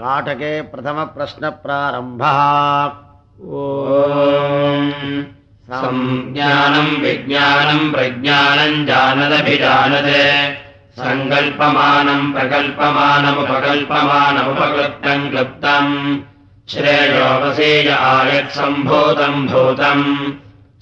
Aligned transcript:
काटके 0.00 0.52
प्रथमप्रश्नप्रारम्भः। 0.72 2.40
संज्ञानम् 5.80 6.94
विज्ञानम् 7.02 7.90
प्रज्ञानम् 7.92 8.86
जानदभिजानते 8.86 10.22
सङ्कल्पमानम् 11.00 12.32
प्रकल्पमानमुपकल्पमानमुपकृप्तम् 12.34 15.28
क्लृप्तम् 15.30 15.92
श्रेयोपसेय 16.72 17.88
आयत्सम्भूतम् 17.90 19.46
भूतम् 19.52 20.04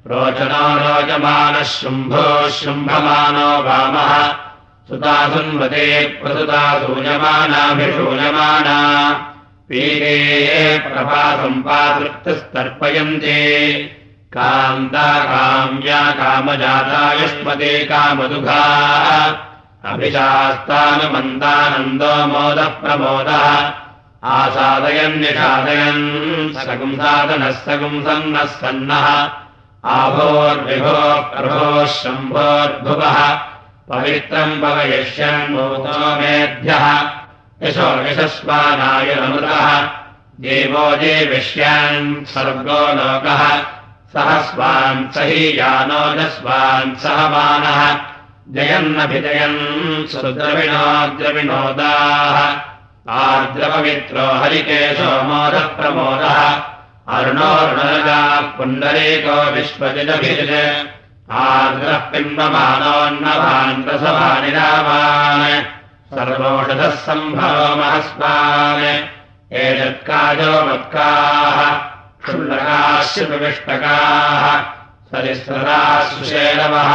रोचनो 0.07 0.83
रोचमानः 0.83 1.63
शुम्भो 1.63 2.49
शुम्भमानो 2.49 3.63
वामः। 3.63 4.33
सुता 4.89 5.29
सुन्वते 5.29 6.19
प्रसुता 6.23 6.79
सूयमानाभिषूयमाना 6.79 8.79
पीरे 9.69 10.79
प्रभासम्पातृप्तस्तर्पयन्ते 10.79 13.39
कान्ता 14.35 15.25
काम्या 15.25 16.11
कामजाता 16.11 17.13
युष्मते 17.13 17.85
कामदुघा 17.85 18.61
अभिशास्तानुमन्तानन्दो 19.85 22.27
मोदः 22.27 22.65
प्रमोदः 22.65 23.73
आसादयन्निषादयन् 24.25 26.55
सगुंसादनः 26.55 27.51
सगुंसन्नः 27.51 28.45
सन्नः। 28.45 29.31
आभोर्विभो 29.85 31.23
प्रभोः 31.23 31.87
शम्भोर्भुवः। 31.87 33.39
पवित्रम् 33.89 34.63
पवयिष्यन् 34.63 35.57
भूतो 35.57 36.21
मेभ्यः 36.21 37.11
यशो 37.63 38.09
यशस्वानाय 38.09 39.15
नमृतः 39.15 39.89
देवो 40.41 40.97
देविष्यान् 40.97 42.25
सर्गो 42.25 42.93
लोकः। 42.93 43.63
सह 44.13 44.41
स्वान् 44.41 45.13
स 45.13 45.19
हि 45.19 45.59
यानोजस्वान् 45.59 46.97
सह 46.97 47.29
मानः 47.29 48.10
जयन्नभिजयन् 48.55 49.59
सुद्रविणोद्रविनोदाः 50.13 52.39
आर्द्रपवित्रो 53.25 54.25
हरिकेशो 54.41 55.11
मोदप्रमोदः 55.29 56.41
अरुणोर्णजाः 57.17 58.33
पुण्डरीको 58.57 59.37
विश्वजिदभिज 59.57 60.51
आर्द्रः 61.45 62.03
रामान् 64.57 65.47
सर्वोषधः 66.17 66.93
सम्भवो 67.07 67.69
महस्वान् 67.81 68.85
एतत्काजो 69.63 70.53
मत्काः 70.67 71.59
क्षुल्लकाश्रुविष्टकाः 72.23 74.45
सरिस्रदाः 75.11 75.99
सुशेलवः 76.11 76.91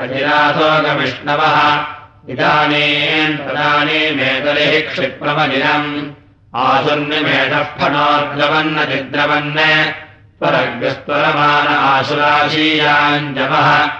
अजिरासोगविष्णवः। 0.00 1.84
इदानीम् 2.28 3.38
तदानीमेतलिः 3.38 4.90
क्षिप्रमदिनम्। 4.90 6.12
आसुन्निमेधः 6.56 7.62
फणोद्रवन्न 7.62 8.84
चिद्रवन् 8.84 9.98
स्वरग्रस्त्वरमान 10.38 11.66
आशुराशीयाञ्जवः। 11.66 13.90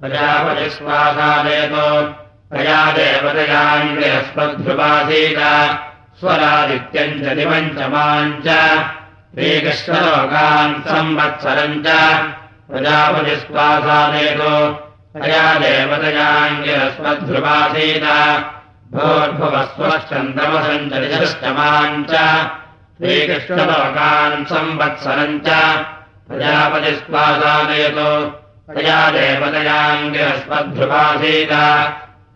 प्रजापतिस्वासादयतो 0.00 1.88
तया 2.56 2.80
देवतयाङ्गिरस्मद्ध्रुवासीन 2.98 5.40
स्वरादित्यम् 6.20 7.20
च 7.22 7.24
दिवम् 7.38 7.74
च 7.78 7.80
माम् 7.94 8.38
च 8.46 8.48
श्रीकृष्णलोकान् 9.36 10.74
संवत्सरम् 10.88 11.78
च 11.84 11.86
प्रजापतिस्वासादयतो 12.70 14.50
तया 15.22 15.46
देवतयाङ्गिरस्मद्ध्रुवासीन 15.62 18.04
भोर्भुवस्वश्चन्द्रमसम् 18.94 20.90
चरितश्च 20.90 21.42
माम् 21.56 22.06
च 22.10 22.12
श्रीकृष्णलोकान् 22.98 24.46
संवत्सरम् 24.52 25.42
च 25.46 25.48
प्रजापतिस्वासादयतो 26.28 28.10
तया 28.76 29.00
देवतयाङ्गिरस्मद्ध्रुवासीन 29.18 31.52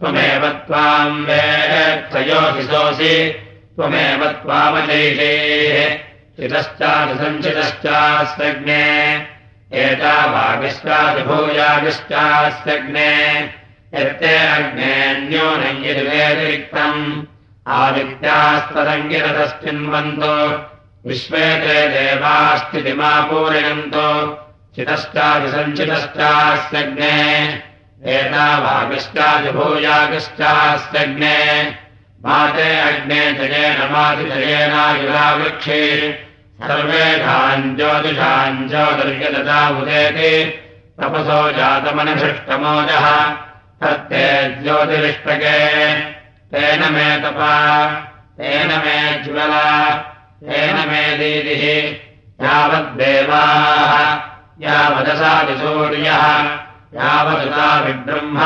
त्वमेव 0.01 0.43
त्वाम् 0.67 1.25
वेत्थयोऽसिसोऽसि 1.31 3.15
त्वमेव 3.77 4.21
त्वामजैषेः 4.43 6.08
चितश्चादिसञ्चितश्चास्यग्ने 6.39 8.85
एता 9.85 10.17
यत्ते 13.95 14.35
अग्नेऽन्योनम् 14.57 15.81
यदिवेतिरिक्तम् 15.85 17.01
आदित्यास्तरङ्गिरतश्चिन्वन्तो 17.79 20.37
विश्वे 21.09 21.47
ते 21.63 21.79
देवास्थितिमापूरयन्तो 21.95 24.07
चितश्चादिसञ्चितश्चास्यग्ने 24.77 27.17
एता 28.15 28.47
भागश्चादिभूयागश्चास्यग्ने 28.69 31.37
माते 32.25 32.71
अग्ने 32.87 33.21
जयेन 33.41 33.79
मातिजयेनायुरावृक्षे 33.93 35.83
सर्वेषाम् 36.67 37.75
ज्योतिषाम् 37.77 38.69
ज्योतिर्यदता 38.69 39.59
उदेति 39.81 40.31
तपसो 41.01 41.41
जातमनभृष्टमोजः 41.57 43.07
तत्ते 43.81 44.25
ज्योतिरिष्टके। 44.63 45.59
तेन 46.53 46.81
मे 46.95 47.09
तपा 47.23 47.55
तेन 48.39 48.71
मे 48.85 48.99
ज्वला 49.25 49.69
तेन 50.49 50.77
मे 50.89 51.03
दीदिः 51.19 51.63
यावद्देवाः 52.47 53.93
यावदसादिसूर्यः 54.67 56.25
यावदुता 56.99 57.69
विब्रह्म 57.85 58.39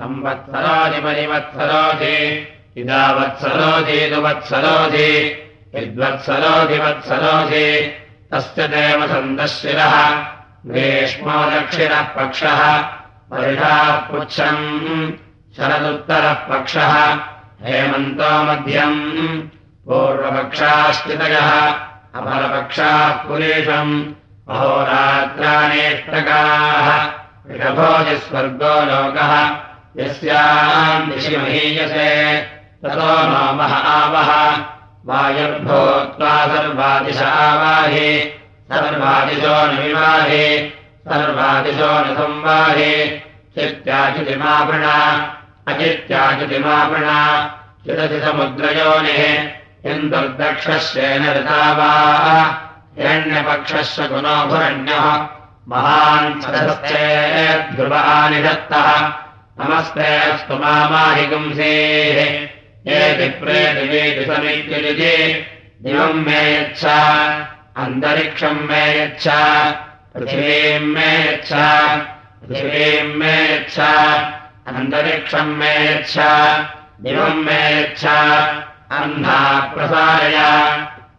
संवत्सरोधि 0.00 1.00
परिवत्सरोधि 1.06 2.18
इदावत्सरोधीतु 2.80 4.20
वत्सरोधि 4.20 5.08
विद्वत्सरोधि 5.74 6.78
वत्सरोधि 6.78 7.68
तस्य 8.32 8.66
देव 8.72 9.00
सन्दशिरः 9.12 9.94
ग्रीष्मो 10.72 11.36
दक्षिणः 11.50 12.02
पक्षः 12.16 12.60
वर्षाः 13.32 13.92
पुच्छम् 14.08 14.66
शरदुत्तरः 15.56 16.38
पक्षः 16.48 16.92
हेमन्तो 17.66 18.30
मध्यम् 18.48 19.00
पूर्वपक्षाश्चितयः 19.88 21.50
अपरपक्षाः 22.18 23.12
पुरेशम् 23.26 23.94
अहोरात्राणेष्टकाः 24.54 25.88
ऋषभोजिस्वर्गो 27.50 28.74
लोकः 28.90 29.32
यस्याम् 30.02 31.08
दिशि 31.12 31.34
महीयसे 31.36 32.10
ततो 32.84 33.10
नो 33.32 33.42
मह 33.58 33.74
आवः 35.08 35.18
वायुर्भूत्वा 35.18 36.34
सर्वादिश 36.46 37.18
सर्वादिशो 38.72 39.56
न 39.66 39.78
विवाहि 39.82 40.46
सर्वादिशो 41.08 41.90
न 42.00 42.14
संवाहि। 42.18 42.94
चित्याचितिमावृण 43.56 44.84
अचित्याचितिमावृण 45.72 47.08
चिरचिसमुद्रयोनिः 47.86 49.22
इन्दुर्दक्षस्येन 49.90 51.24
ऋता 51.36 51.62
वा 51.78 51.90
हिरण्यपक्षस्य 52.98 54.08
गुणोभुरण्यः 54.08 55.06
महान् 55.68 56.40
दत्तः 58.46 58.88
नमस्ते 59.60 60.16
अस्तु 60.30 60.54
मामाहि 60.54 61.26
पुंसेः 61.26 62.51
एति 62.90 63.28
प्रेतिवेति 63.40 64.24
समित्युलिति 64.26 65.16
दिवम् 65.82 66.24
मे 66.26 66.40
यच्छ 66.54 66.84
अन्तरिक्षम् 67.82 68.58
मे 68.68 68.80
यच्छ 68.98 69.26
पृथिवीम् 70.14 70.88
मे 70.94 71.10
यच्छ 71.26 71.52
पृथिवीम् 71.52 73.14
मे 73.18 73.34
यच्छ 73.52 73.78
अन्तरिक्षम् 73.78 75.54
मे 75.58 75.70
यच्छ 75.84 76.16
दिवम् 77.06 77.44
मे 77.44 77.60
यच्छ 77.78 78.04
अह्ना 78.04 79.38
प्रसारय 79.74 80.38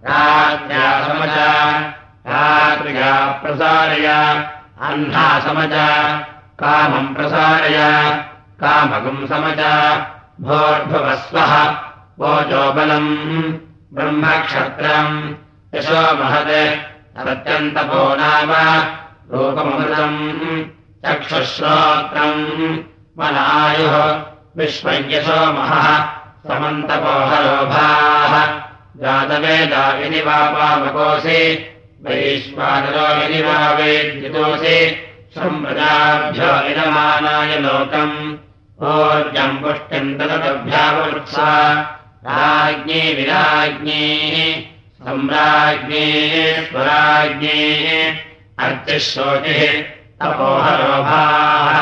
राज्ञा 0.08 0.88
समज 1.08 1.38
रात्र्या 2.28 3.14
प्रसारय 3.44 4.08
अह्ना 4.08 5.28
समज 5.48 5.78
कामम् 6.64 7.14
प्रसारय 7.16 7.80
कामकम् 8.64 9.26
समज 9.32 9.64
भोर्भुवस्वः। 10.42 11.76
वोजोबलम् 12.20 13.54
ब्रह्मक्षत्रम्। 13.94 15.34
यशो 15.76 15.94
महत्। 15.94 17.18
अत्यन्तपो 17.18 18.16
नाम। 18.16 18.86
रूपमृतम् 19.34 20.66
चक्षुश्रोत्रम्। 21.06 22.78
मनायुः 23.20 24.22
विश्वयशो 24.58 25.54
महः। 25.54 26.10
समन्तपोहरोभाः 26.48 28.64
जातवेदा 28.98 29.98
यदि 29.98 30.22
वा 30.22 30.50
पावकोऽसि 30.50 31.70
वैश्वानरो 32.02 33.24
यदि 33.24 33.42
वा 33.42 33.72
वेद्युतोऽसि 33.72 34.96
सम्प्रजाभ्यो 35.32 36.44
इदमानाय 36.44 37.60
लोकम् 37.60 38.33
ओर्जम् 38.84 39.58
पुष्टिम् 39.58 40.18
ददभ्यावृत्सा 40.18 41.82
राज्ञी 42.26 43.14
विराज्ञी 43.14 44.04
सम्राज्ञी 45.04 46.06
स्वराज्ञी 46.72 47.60
अर्चिः 48.60 48.98
शोचिः 48.98 49.82
तपोहरोभाः 50.22 51.78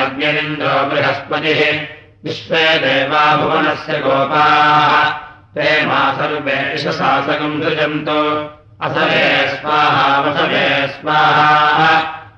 अग्निरिन्द्रो 0.00 0.86
बृहस्पतिः 0.86 1.80
विश्वे 2.24 2.78
देवा 2.78 3.36
भुवनस्य 3.36 3.98
गोपाः। 3.98 5.10
ते 5.54 5.86
मा 5.86 6.12
सर्वे 6.12 6.78
शासकम् 6.78 7.62
सृजन्तु। 7.62 8.50
असवे 8.82 9.48
स्वाहा 9.48 10.20
वसवे 10.20 10.88
स्वाहा 10.88 11.90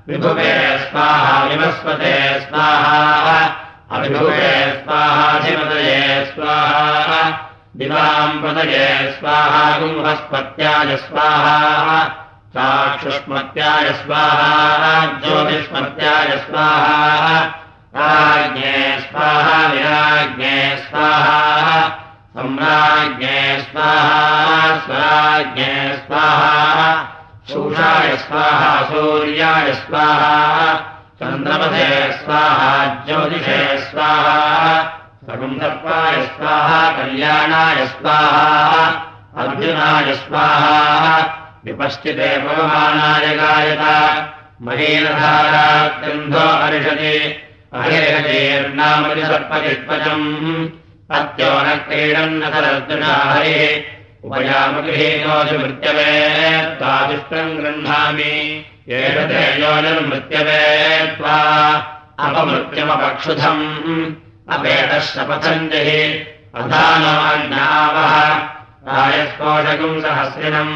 विभुवे 0.09 0.79
स्वाहा 0.79 1.45
विवस्वते 1.45 2.41
स्वाहा 2.41 3.65
अभिभुवे 3.93 4.83
स्वाहाधिपतये 4.85 6.25
स्वाहा। 6.25 7.31
दिवाम् 7.77 8.43
पतये 8.43 9.13
स्वाहा 9.13 9.79
गुंहस्पत्याय 9.79 10.97
स्वाहा। 10.97 12.05
चाक्षुष्मत्याय 12.57 13.93
स्वाहा 13.93 15.05
ज्योतिष्मत्याय 15.07 16.39
स्वाहा। 16.39 17.41
राज्ञे 17.97 19.01
स्वाहा 19.01 19.67
विराज्ञे 19.67 20.77
स्वाहा। 20.77 21.89
सम्राज्ञे 22.37 23.67
स्वाहा 23.73 24.79
स्वराज्ञे 24.79 26.05
स्वाहा। 26.07 27.05
शूषाय 27.53 28.17
स्वाहा 28.17 28.83
सूर्याय 28.83 29.73
स्वाहा 29.73 30.88
चन्द्रपथे 31.21 31.87
स्वाहा 32.19 32.73
ज्योतिषे 33.07 33.63
स्वाहा 33.85 34.75
सकुन्दर्पाय 35.31 36.21
स्वाहा 36.27 36.77
कल्याणाय 36.99 37.87
स्वाहा 37.95 38.85
अर्जुनाय 39.45 40.13
स्वाहा 40.21 41.17
विपश्चिते 41.65 42.31
पवमानाय 42.45 43.27
गायत 43.41 43.83
महीनधारात्यन्धो 44.69 46.47
अर्षति 46.69 47.13
अहिर्हतीर्नामति 47.81 49.27
सर्पचित्पचम् 49.33 50.27
अत्यो 51.19 51.53
न 51.67 51.77
क्रीडन्नतरर्जुना 51.89 53.13
हरिः 53.33 54.25
उपयामगृहीनोऽसि 54.29 55.59
मृत्यवे 55.65 56.11
त्वादिष्टम् 56.79 57.57
गृह्णामि 57.61 58.35
निर्मृत्यवे 58.89 60.61
त्वा 61.17 61.37
अपमृत्यमपक्षुधम् 62.27 63.65
अपेटः 64.55 65.01
शपथञ्जहि 65.09 66.03
अधानाज्ञावः 66.61 68.15
रायस्पोषकम् 68.89 70.01
सहस्रिणम् 70.05 70.73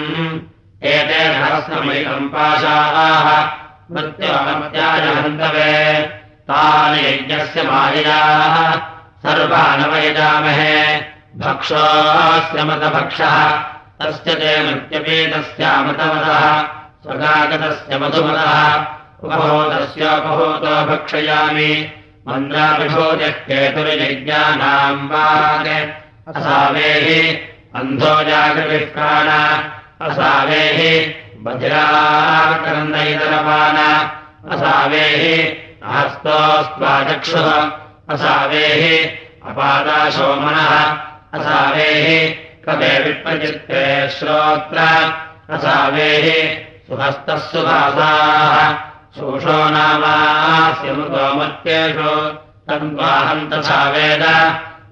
एते 0.93 1.21
सहस्रमयिकम् 1.37 2.29
पाशाः 2.35 3.29
मृत्योमत्याय 3.95 5.07
हन्तवे 5.23 5.73
तानि 6.51 7.01
यज्ञस्य 7.07 7.63
माययाः 7.71 8.57
सर्वानवयजामहे 9.25 10.77
भक्षोऽस्य 11.47 12.65
मतभक्षः 12.69 13.37
तस्य 14.01 14.35
ते 14.43 14.55
मृत्यपीतस्यामतमतः 14.69 16.45
स्वगागतस्य 17.03 17.99
मधुमतः 17.99 18.53
उपभूतस्योपभूतो 19.23 20.75
भक्षयामि। 20.87 21.73
मन्द्राभिभूतिः 22.29 23.29
केतुर्यज्ञानाम् 23.29 25.09
जागृभिः 28.23 28.85
प्राण। 28.93 29.29
असावेहि 30.07 30.93
बधिराकरन्दयितरपान 31.39 33.79
असावेहि 34.53 35.37
हस्तोस्त्वाचक्षुः 35.85 37.49
असावेहि 38.15 38.97
अपादाशोमनः 39.49 40.73
असावेहि 41.35 42.19
कवे 42.67 42.93
विप्रचित्ते 43.05 43.83
श्रोत्र। 44.09 44.79
असावेहि 45.51 46.39
सुहस्तः 46.87 47.37
सुभासाः 47.37 48.73
शोषो 49.17 49.71
नामास्य 49.71 50.93
मृतोमत्येषु 50.93 52.15
तन्त्वाहम् 52.69 53.51
तथा 53.51 53.91
वेद। 53.91 54.23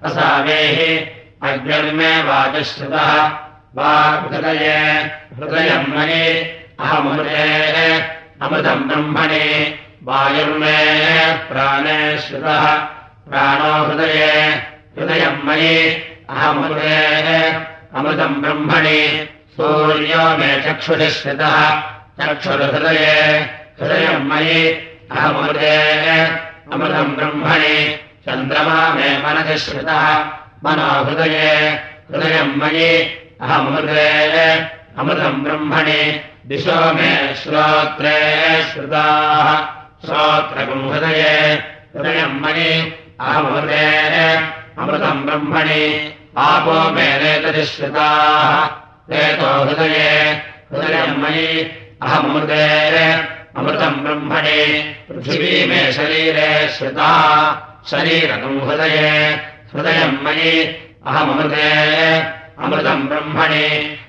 असावेहि 0.03 0.97
अग्निर्मे 1.43 2.23
वाचश्रुतः। 2.23 3.29
वाहृदये 3.75 4.79
हृदयम् 5.37 5.97
मयि 5.97 6.29
अहमृते 6.81 7.99
अमृतम् 8.43 8.89
ब्रह्मणि। 8.89 9.75
वायुर्मे 10.05 10.79
प्राणे 11.35 12.19
श्रुतः। 12.19 12.77
प्राणो 13.31 13.85
हृदये 13.85 14.49
हृदयम् 14.99 15.47
मयि 15.47 15.79
अहमृते 16.31 17.53
अमृतम् 17.95 18.43
ब्रह्मणि 18.43 19.29
सूर्यो 19.61 20.23
मे 20.41 20.51
चक्षुषि 20.65 21.09
श्रितः 21.15 21.57
चक्षुरहृदये 22.19 23.17
हृदयम् 23.81 24.29
मयि 24.31 24.61
अहमृते 25.17 25.75
अमृतम् 26.73 27.13
ब्रह्मणि 27.17 27.75
चन्द्रमा 28.25 28.79
मे 28.95 29.11
मनसि 29.25 29.59
श्रितः 29.65 30.07
मनोहृदये 30.65 31.53
हृदयम् 32.11 32.57
मयि 32.63 32.89
अहमृते 33.45 34.09
अमृतम् 35.01 35.45
ब्रह्मणि 35.45 36.01
दिशो 36.49 36.81
मे 36.97 37.13
श्रोत्रे 37.43 38.17
श्रुताः 38.73 39.55
श्रोत्रकम् 40.07 40.91
हृदये 40.91 41.39
हृदयम् 41.95 42.43
मयि 42.47 42.73
अहमृते 43.29 43.87
अमृतम् 44.83 45.25
ब्रह्मणि 45.27 45.83
आपो 46.49 46.83
मे 46.97 47.09
रेतति 47.23 47.65
श्रुताः 47.77 48.80
रेतो 49.13 49.65
हृदये 49.65 50.11
हृदयम् 50.73 51.23
मयि 51.23 51.47
अहमृते 52.03 52.65
अमृतम् 53.59 53.97
ब्रह्मणि, 54.05 54.61
पृथिवी 55.09 55.67
मे 55.67 55.93
शरीरे 55.93 56.69
श्रुता, 56.69 57.11
शरीरकम् 57.91 58.61
हृदये 58.69 59.11
हृदयम् 59.75 60.25
मयि 60.25 60.63
अहमृते 61.07 61.67
अमृतम् 62.65 63.09
ब्रह्मणि 63.09 63.67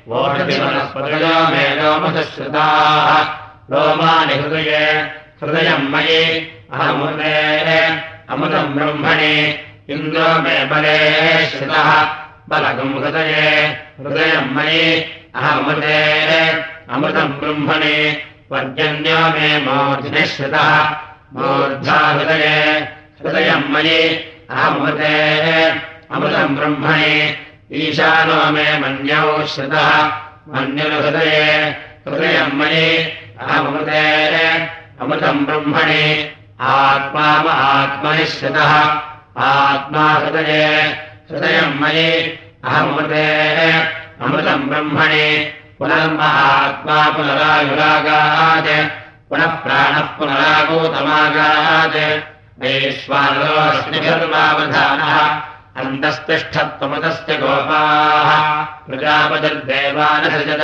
वोषधिवनस्पतयो 0.08 1.36
मे 1.52 1.66
लोमसश्रुताः 1.82 3.24
लोमानि 3.72 4.34
हृदये 4.34 4.86
हृदयम् 5.42 5.92
मयि 5.94 6.24
अहमृते 6.74 7.36
अमृतम् 8.34 8.74
ब्रह्मणि, 8.76 9.36
इन्द्रो 9.90 10.42
मे 10.42 10.66
बले 10.66 10.98
श्रुतः। 11.46 12.21
बलकम् 12.52 12.96
हृदये 13.02 13.50
हृदयम् 14.00 14.54
मयि 14.56 14.86
अहमृते 15.42 16.00
अमृतम् 16.94 17.38
ब्रह्मणि 17.42 17.96
पर्जन्यो 18.52 19.20
मे 19.36 19.50
मूर्ध्नि 19.66 20.26
श्रुतः 20.32 20.72
मूर्धा 21.36 22.00
हृदये 22.16 22.58
हृदयम् 23.22 23.72
मयि 23.74 24.02
अहमृते 24.56 25.14
अमृतम् 26.16 26.56
ब्रह्मणि 26.58 27.16
ईशानो 27.84 28.40
मे 28.56 28.66
मन्यौ 28.82 29.46
श्रुतः 29.54 29.90
मन्युर्हृदये 30.54 31.46
हृदयम् 32.08 32.58
मयि 32.60 32.90
अहमृते 33.46 34.04
अमृतम् 35.02 35.46
ब्रह्मणि 35.46 36.04
आत्मा 36.72 37.28
महात्मनि 37.44 38.26
श्रुतः 38.34 38.74
आत्मा 39.46 40.04
हृदये 40.24 40.68
हृदयम् 41.32 41.82
मयि 41.82 42.40
अहमृते 42.66 43.26
अमृतम् 44.22 44.70
ब्रह्मणि। 44.70 45.54
पुनर्महात्मा 45.80 47.10
पुनरायुरागात्। 47.10 48.90
पुनः 49.30 49.46
प्राणः 49.46 50.00
पुनरागोतमागात्। 50.00 51.98
वैश्वानरोऽस्मिभिर्वावधानः 52.62 55.42
अन्तस्तिष्ठत्वमतस्य 55.82 57.38
गोपाः। 57.38 58.64
प्रजापतिर्देवानसृजत 58.64 60.64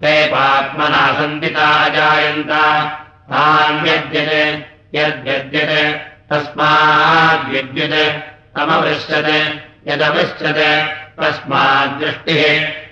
ते 0.00 0.26
पात्मना 0.26 1.12
सन्दिता 1.12 1.84
अजायन्त 1.84 2.50
तान्यद्यते 3.32 4.66
यद्यद्यते। 4.94 6.00
तस्माद्विद्युत्। 6.30 8.58
तमवृश्यते 8.58 9.73
यदवृश्यते 9.88 10.70
तस्माद्दृष्टिः 11.18 12.42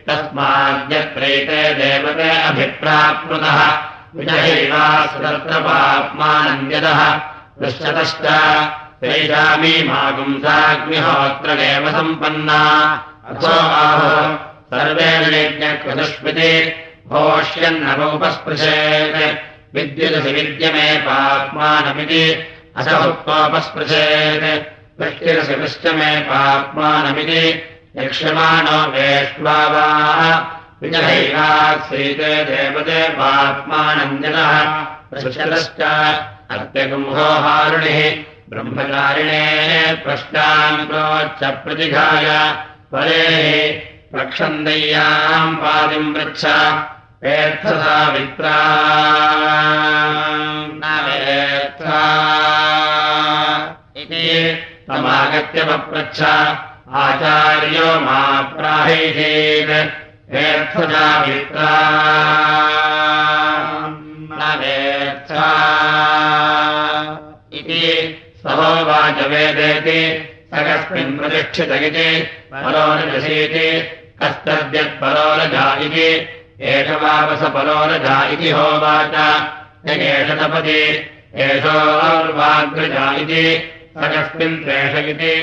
तस्माद्यत्रैते 0.07 1.63
देवते 1.75 2.43
अभिप्राप्नुतः। 2.43 3.59
विजहैवा 4.17 5.07
दृश्यतश्च 7.61 8.25
तेषामीमागुंसाग्निहोत्रमेव 9.01 11.91
सम्पन्ना। 11.91 12.61
अथो 13.31 13.49
आहो 13.49 14.39
सर्वेण 14.71 15.35
यज्ञकृतस्मृति 15.35 16.53
भोष्यन्नवोपस्पृशेत् 17.09 19.39
विद्युदसि 19.75 20.33
विद्यमे 20.33 20.99
पाप्मानमिति 20.99 22.25
असहुत्वोपस्पृशेत् 22.77 24.72
वृष्टिरसि 25.01 25.55
वृष्टमे 25.61 26.11
पाप्मानमिति 26.31 27.45
यक्ष्यमाणो 28.03 28.79
वेष्ट्वा 28.93 29.57
वा 29.75 29.87
विजहैवात्सीते 30.83 32.33
देवते 32.51 33.01
पाप्मानन्दनः 33.19 34.53
पृच्छतश्च 35.13 35.81
अत्यगुंहोहारुणिः 36.57 38.01
ब्रह्मचारिणे 38.51 39.45
प्रश्नान् 40.05 40.87
प्रोच्च 40.89 41.45
प्रतिघाय 41.65 42.29
परेः 42.93 43.37
प्रक्षन्दय्याम् 44.13 45.57
पादिम् 45.63 46.13
पृच्छ 46.15 46.45
वेत्थसावित्रा 47.25 48.57
न 50.83 50.99
वेत्था 51.07 52.03
इति 54.03 54.27
तमागत्य 54.89 55.65
पप्रच्छ 55.65 56.23
आचार्यो 56.93 58.01
मा 58.01 58.43
प्राहिषेत् 58.43 59.71
न 64.39 64.59
वेत्था 64.61 65.49
इति 67.53 67.85
सहोवाच 68.43 69.19
वेदेति। 69.27 70.01
स 70.55 70.59
कस्मिन् 70.59 71.19
प्रतिष्ठित 71.19 71.73
इति। 71.73 72.09
परोरजसीति 72.53 73.69
कस्तद्यत्परोरजा 74.23 75.67
इति। 75.81 76.09
एष 76.61 76.91
वावस 76.91 77.43
परोरजा 77.43 78.17
इति 78.29 78.51
होवाच। 78.51 79.15
यगेष 79.91 80.31
तपति 80.41 80.83
एषोर्वाग्रजा 81.35 83.13
इति 83.13 83.45
स 83.97 83.99
कस्मिन् 84.13 84.61
त्वेष 84.65 84.95
इति 85.13 85.35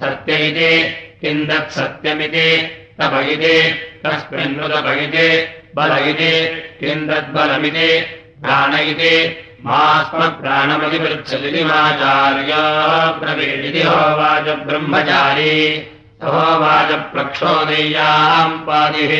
सत्य 0.00 0.32
इति 0.48 0.72
किम् 1.20 1.46
तत्सत्यमिति 1.48 2.48
तप 3.00 3.14
इति 3.32 3.56
कस्मिन्नुतप 4.04 4.86
इति 5.04 5.28
बल 5.76 5.92
इति 6.10 6.32
किम् 6.80 7.06
तद्बलमिति 7.08 7.90
प्राण 8.42 8.72
इति 8.92 9.14
मास्मप्राणमतिपृच्छदिमाचार्या 9.66 12.62
ब्रवीदिति 13.20 13.82
होवाच 13.88 14.46
ब्रह्मचारी 14.66 15.54
होवाच 16.24 16.90
प्रक्षोदय्याम् 17.12 18.62
पादिः 18.66 19.12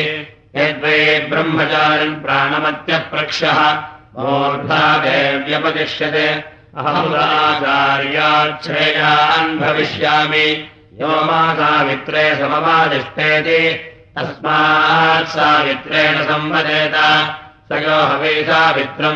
यद्वै 0.61 0.99
ब्रह्मचारिम् 1.29 2.21
प्राणमत्यप्रक्षः। 2.23 3.59
मूर्धा 4.17 4.83
देव्यपतिष्यते 5.03 6.27
अहमुदाचार्याच्छ्रेयान् 6.75 9.59
भविष्यामि। 9.59 10.71
यो 11.01 11.07
मा 11.07 11.53
सावित्रे 11.53 12.35
समवादिष्टेति 12.35 13.93
तस्मात् 14.17 15.27
सावित्रेण 15.27 16.23
संवदेत। 16.23 16.95
स 17.69 17.71
यो 17.71 17.89
हवे 17.89 18.43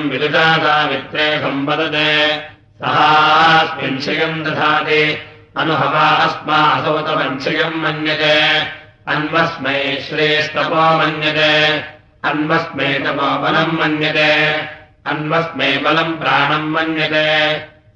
विदुषा 0.09 0.57
सावित्रे 0.57 1.39
सम्वदते 1.39 2.41
सहास्मिन्शयम् 2.79 4.43
दधाति। 4.43 5.17
अनुभवा 5.57 5.99
अस्मा 5.99 6.55
असौतमञ्चयम् 6.55 7.75
मन्यते। 7.75 8.65
अन्वस्मै 9.07 10.05
श्रेस्तपो 10.09 10.97
मन्यते। 10.97 11.83
अन्वस्मै 12.29 12.93
तपो 12.93 13.37
बलम् 13.37 13.79
मन्यते 13.79 14.80
अन्वस्मै 15.05 15.77
बलम् 15.77 16.17
प्राणम् 16.17 16.71
मन्यते। 16.71 17.51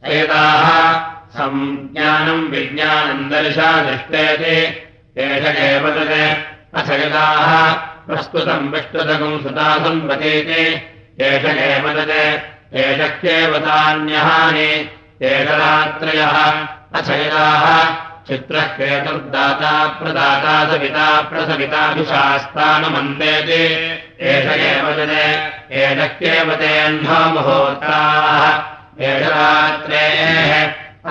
एताः 0.06 0.94
सञ्ज्ञानम् 1.38 2.50
विज्ञानम् 2.50 3.30
दर्शा 3.30 3.82
दृष्टेति। 3.82 4.82
एष 5.18 5.56
एव 5.56 5.90
तत् 5.90 6.56
अथ 6.76 6.90
यदाः 6.90 7.74
प्रस्तुतम् 8.08 8.72
विष्टुतकम् 8.72 9.44
सुता 9.44 9.78
सम्पतेति 9.78 10.82
एष 11.22 11.46
एव 11.46 11.94
तत् 11.94 12.76
एष 12.76 13.10
केवतान्यहानि 13.10 14.90
एषरात्रयः 15.22 16.38
अथ 16.94 17.10
यदाः 17.10 17.66
चित्रः 18.28 18.66
केतुर्दाता 18.78 19.74
प्रदाता 19.98 20.54
सविता 20.70 21.10
प्रसविताभिशास्तानमन्तेति 21.30 23.66
एष 24.30 24.48
एव 24.54 24.88
तत् 24.98 25.20
एष 25.82 26.00
केवतेऽह्नो 26.20 27.20
मुहूर्ताः। 27.34 28.46
एष 29.10 29.26
रात्रेः 29.36 30.54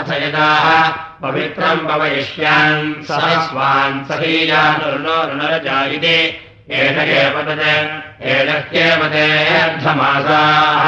अथ 0.01 0.11
यदाः 0.23 0.67
पवित्रम् 1.23 1.87
पवयिष्यान् 1.89 2.83
सहस्वान् 3.09 3.97
ऋणरजा 5.31 5.79
इति 5.95 6.19
एष 6.83 6.97
एव 7.23 7.37
तत् 7.49 7.67
एषह्येव 8.35 9.01
ते 9.15 9.27
अर्धमासाः। 9.63 10.85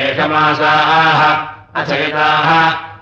एषमासाः 0.00 1.20
अचयिताः 1.80 2.50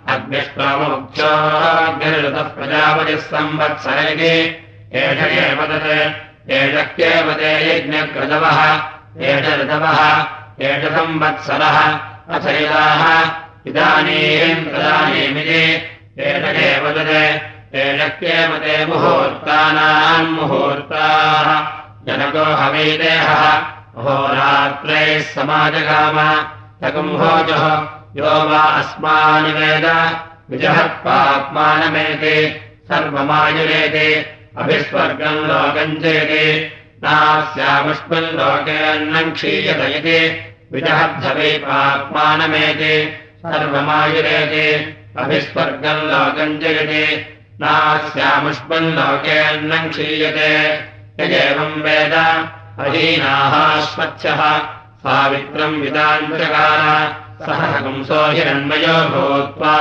अग्निष्टोमुख्योऽग्निरुतः 0.08 2.42
प्रजापतिः 2.42 3.16
संवत्सर। 3.16 3.90
इति 3.90 4.64
एष 4.94 5.22
एव 5.22 5.66
तत्। 5.66 6.50
एषह्येव 6.50 7.32
ते 7.32 7.76
यज्ञकृतवः 7.76 8.82
एष 9.20 9.60
ऋतवः 9.60 10.26
एष 10.60 10.84
संवत्सरः 10.84 11.98
अचयिताः 12.30 13.30
इदानीम् 13.66 14.64
तदानीमिति। 14.64 15.82
एष 16.18 16.44
एव 16.44 16.90
तत्। 16.90 17.76
एषह्येव 17.76 18.56
ते 18.56 18.86
मुहूर्तानाम् 18.86 20.28
मुहूर्ताः। 20.28 21.72
जनको 22.06 22.44
हवीदेहः। 22.44 23.62
होरात्रैः 23.96 25.20
समाजगाम। 25.20 26.46
तकुम्भोजः 26.82 27.95
यो 28.16 28.24
वा 28.24 28.58
अस्मानि 28.58 29.52
वेद। 29.52 30.16
विजहत्पात्मानमेति 30.50 32.60
सर्वमायुरेति। 32.84 34.26
अभिस्वर्गम् 34.56 35.34
लोकम् 35.34 35.96
चेति। 35.96 36.72
नास्यामस्मिन् 37.04 38.22
लोके 38.22 38.78
अन्नम् 38.78 39.32
क्षीयत 39.32 39.76
इति 39.76 40.40
विजहद्धवैपात्मानमेति 40.72 43.16
सर्वमायुरेति। 43.46 44.96
अभिस्वर्गम् 45.18 46.12
लोकम् 46.12 46.58
चेति 46.58 47.36
नास्यामुष्मन् 47.60 48.94
लोके 48.94 49.38
अन्नम् 49.38 49.90
क्षीयते। 49.90 50.80
यजेवम् 51.24 51.82
वेद। 51.82 52.48
अहीनाः 52.78 53.80
स्वच्छः। 53.80 54.60
सावित्रम् 54.96 55.82
विदाञ्चकार 55.82 57.25
सह 57.44 57.62
हंसो 57.84 58.20
हिरण्मयो 58.36 58.96
भूत्वा 59.12 59.74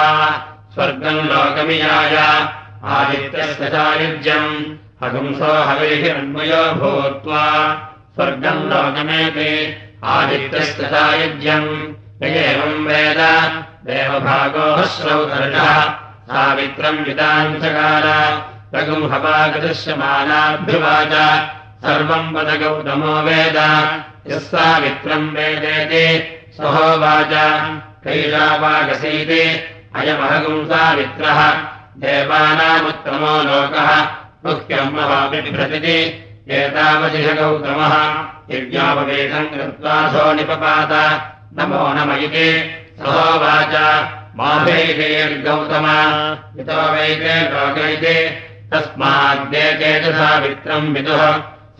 स्वर्गम् 0.73 1.27
लोकमियाय 1.31 2.15
आदित्यस्य 2.95 3.69
सायुज्यम् 3.75 4.51
हगुंसो 5.03 5.51
हविर्हिरण्मयो 5.69 6.63
भूत्वा 6.81 7.43
स्वर्गम् 8.15 8.67
लोकमेति 8.71 9.51
आदित्यस्य 10.15 10.89
सायुज्यम् 10.95 11.69
यजेवम् 12.23 12.85
वेद 12.89 13.21
देवभागोः 13.87 14.83
श्रौतर्षः 14.97 15.79
सावित्रम् 16.29 17.03
विदाञ्चकार 17.07 18.05
रघुम् 18.75 19.09
हवागदृश्यमानाभ्युवाच 19.11 21.13
सर्वम् 21.85 22.33
वद 22.35 22.49
गौतमो 22.61 23.15
वेद 23.27 23.57
यः 24.31 24.39
सावित्रम् 24.51 25.29
वेदेति 25.35 26.05
सहोवाच 26.57 27.33
कैलावागसीति। 28.03 29.41
अयमहगुम् 29.95 30.65
सावित्रः 30.65 31.51
देवानामुत्तमो 31.97 33.43
लोकः। 33.43 34.01
मुख्यम् 34.45 34.93
महाबिभ्रतिति 34.95 35.97
एतावदिह 36.51 37.33
गौतमः। 37.33 37.93
यज्ञापवेदम् 38.55 39.47
कृत्वा 39.47 40.07
सो 40.07 40.33
निपपात 40.33 40.91
नमो 41.59 41.93
नम 41.93 42.11
इति। 42.11 42.81
सहोवाच 42.99 43.73
माभैर्गौतम 44.37 45.85
यतो 46.59 46.91
वैते 46.91 47.41
लोकैते 47.41 48.29
तस्माद्देते 48.71 49.99
च 49.99 50.15
सावित्रम् 50.15 50.93
विदुः 50.93 51.31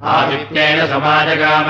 आदित्येन 0.04 0.86
समाजगाम। 0.86 1.64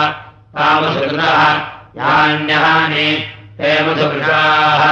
तामसुकृतः 0.57 1.41
यान्यहानि 1.97 3.09
ते 3.57 3.83
मधुभृषाः 3.83 4.83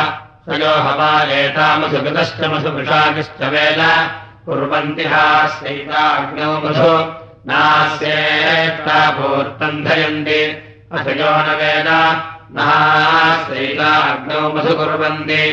स 0.46 0.48
यो 0.60 0.70
हवालेतामसुकृतश्च 0.70 2.46
मधुभृषाकिश्च 2.46 3.42
वेद। 3.42 3.82
कुर्वन्ति 4.46 5.04
हास्यैताग्नौ 5.04 6.54
मधु। 6.54 6.94
नास्येष्टापूर्तम् 7.48 9.84
धयन्ति। 9.84 10.42
अथ 10.92 11.08
यो 11.08 11.30
न 11.30 11.58
वेद। 11.60 11.90
नास्यैताग्नौ 12.56 14.54
मधु 14.54 14.74
कुर्वन्ति 14.74 15.44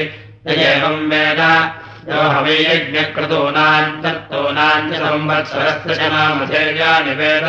एवम् 0.67 1.09
वेद 1.11 1.41
यो 2.11 2.21
हवैयज्ञक्रतूनाम् 2.35 3.97
तत्तूनाम् 4.03 4.89
च 4.91 4.93
संवत्सरस्य 5.05 5.91
च 5.95 5.97
नामधेयानि 6.13 7.13
वेद। 7.21 7.49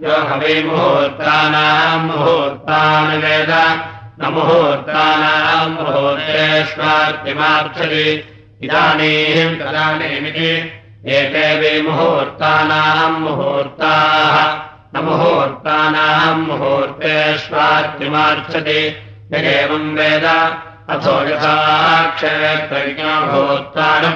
यो 0.00 0.10
हवै 0.10 0.62
मुहूर्तानाम् 0.62 2.06
मुहूर्तान् 2.06 3.22
वेद। 3.22 3.80
न 4.20 4.32
मुहूर्तानाम् 4.32 5.74
मुहूर्तेष्वार्तिमार्च्छति 5.74 8.24
इदानीम् 8.62 9.56
तदानीमिति 9.56 10.72
एते 11.06 11.60
वै 11.60 11.82
मुहूर्तानाम् 11.82 13.20
मुहूर्ताः। 13.20 14.58
न 14.96 15.04
मुहूर्तानाम् 15.04 16.46
मुहूर्तेष्वार्तिमार्च्छति 16.46 18.96
यदेवम् 19.32 19.94
वेद। 19.94 20.56
अथो 20.90 21.24
यथा 21.24 22.02
क्षेत्रज्ञो 22.02 23.26
भूत्वानः 23.26 24.10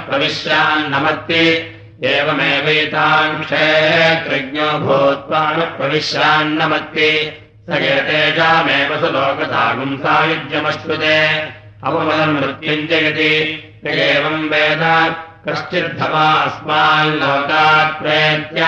एवमेवैताम् 2.04 3.44
क्षेत्रज्ञो 3.44 4.78
भूत्वानः 4.78 5.64
प्रविश्यान्नमत्ति 5.64 7.32
स 7.70 7.76
एतेषामेव 7.76 9.00
सु 9.00 9.06
लोकसागुम् 9.06 9.98
सायुज्यमश्नुते 9.98 11.38
अपमदमृत्युम् 11.84 12.88
जयति। 12.88 13.64
एवम् 13.86 14.48
वेद 14.50 15.14
कश्चिद्धवा 15.48 16.32
अस्माल्लोकात् 16.32 18.02
प्रेत्य। 18.02 18.62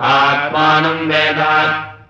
आत्मानम् 0.00 1.08
वेद 1.08 1.40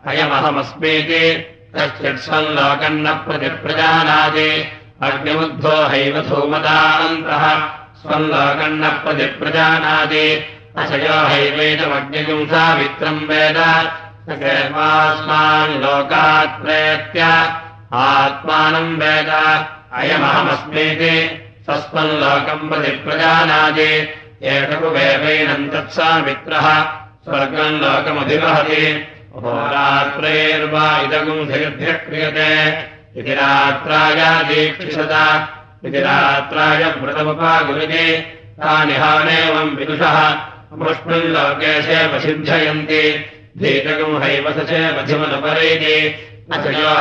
अयमहमस्मीति। 0.07 1.35
कश्चित् 1.77 2.19
स्वल्लोकम् 2.19 3.01
न 3.01 3.13
प्रतिप्रजानाति। 3.13 4.69
अग्निमुग्धो 5.03 5.87
हैव 5.87 6.21
धूमदान्तः 6.23 7.82
स्वल्लोकम् 8.03 8.81
न 8.81 8.89
प्रतिप्रजानाति 8.89 10.45
अशयो 10.79 11.13
हैवैतमग्निगुम् 11.13 12.47
सावित्रम् 12.47 13.19
वेद। 13.19 13.91
सर्वास्माल्लोकात् 14.29 16.63
प्रेत्य। 16.63 17.51
आत्मानम् 17.93 18.97
वेद। 18.97 19.67
अयमहमस्मीति। 19.93 21.49
तस्मल्लोकम् 21.71 22.69
प्रतिप्रजानाति 22.69 24.09
एतकुवेवैनम् 24.43 25.71
तत्सामित्रः 25.71 26.95
स्वर्गम् 27.25 27.81
लोकमधिवहति 27.81 29.07
होरात्रैर्वा 29.35 31.01
इदगुम् 31.01 31.47
धैर्भ्यः 31.47 31.93
क्रियते 31.93 33.21
इति 33.21 33.35
रात्रायादीक्षिषत 33.35 35.09
इति 35.87 36.01
रात्राय 36.01 36.83
व्रतमुपागुरुते 37.03 38.07
तानिहानेवम् 38.59 39.77
विदुषः। 39.77 40.17
मुष्मिन् 40.81 41.33
लोके 41.35 41.73
सेवसिद्धयन्ति 41.83 43.05
धीतगुम् 43.59 44.21
हैव 44.23 44.47
स 44.53 44.55
चेवधिमनुपरैति 44.71 45.97
अथयो 46.53 46.93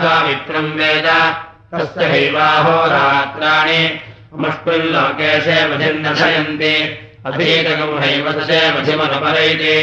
सामित्रम् 0.00 0.76
वेद। 0.78 1.08
तस्य 1.72 2.02
हैवाहोरात्राणि 2.12 3.80
मुष्मिन् 4.34 4.90
लोके 4.94 5.30
सेवधिर्नशयन्ति 5.40 6.74
अधीतगुम् 7.26 8.00
हैव 8.04 8.26
स 8.32 8.34
चेवधिमनुपरैति 8.50 9.76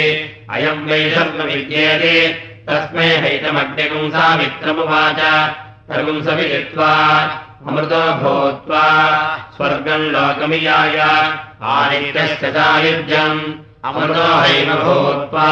अयम् 0.50 0.88
वै 0.88 1.10
शर्मविद्येति 1.10 2.34
तस्मै 2.68 3.04
हैतमग्निगुंसामित्रमुवाच 3.04 5.20
तगुंसविदित्वा 5.90 6.92
अमृतो 7.68 8.02
भूत्वा 8.22 8.84
स्वर्गम् 9.56 10.12
लोकमियाय। 10.14 10.98
आदित्यस्य 11.62 12.50
सायुज्यम् 12.50 13.40
अमृतो 13.84 14.22
हैव 14.22 14.74
भूत्वा। 14.74 15.48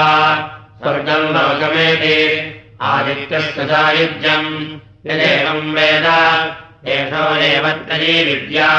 स्वर्गम् 0.83 1.33
लोकमेति 1.37 2.19
आदित्यस्य 2.81 3.67
सायुज्यम् 3.67 4.79
यदेवम् 5.07 5.75
वेद 5.75 6.07
एषो 6.89 7.25
तरी 7.89 8.25
विद्या। 8.25 8.71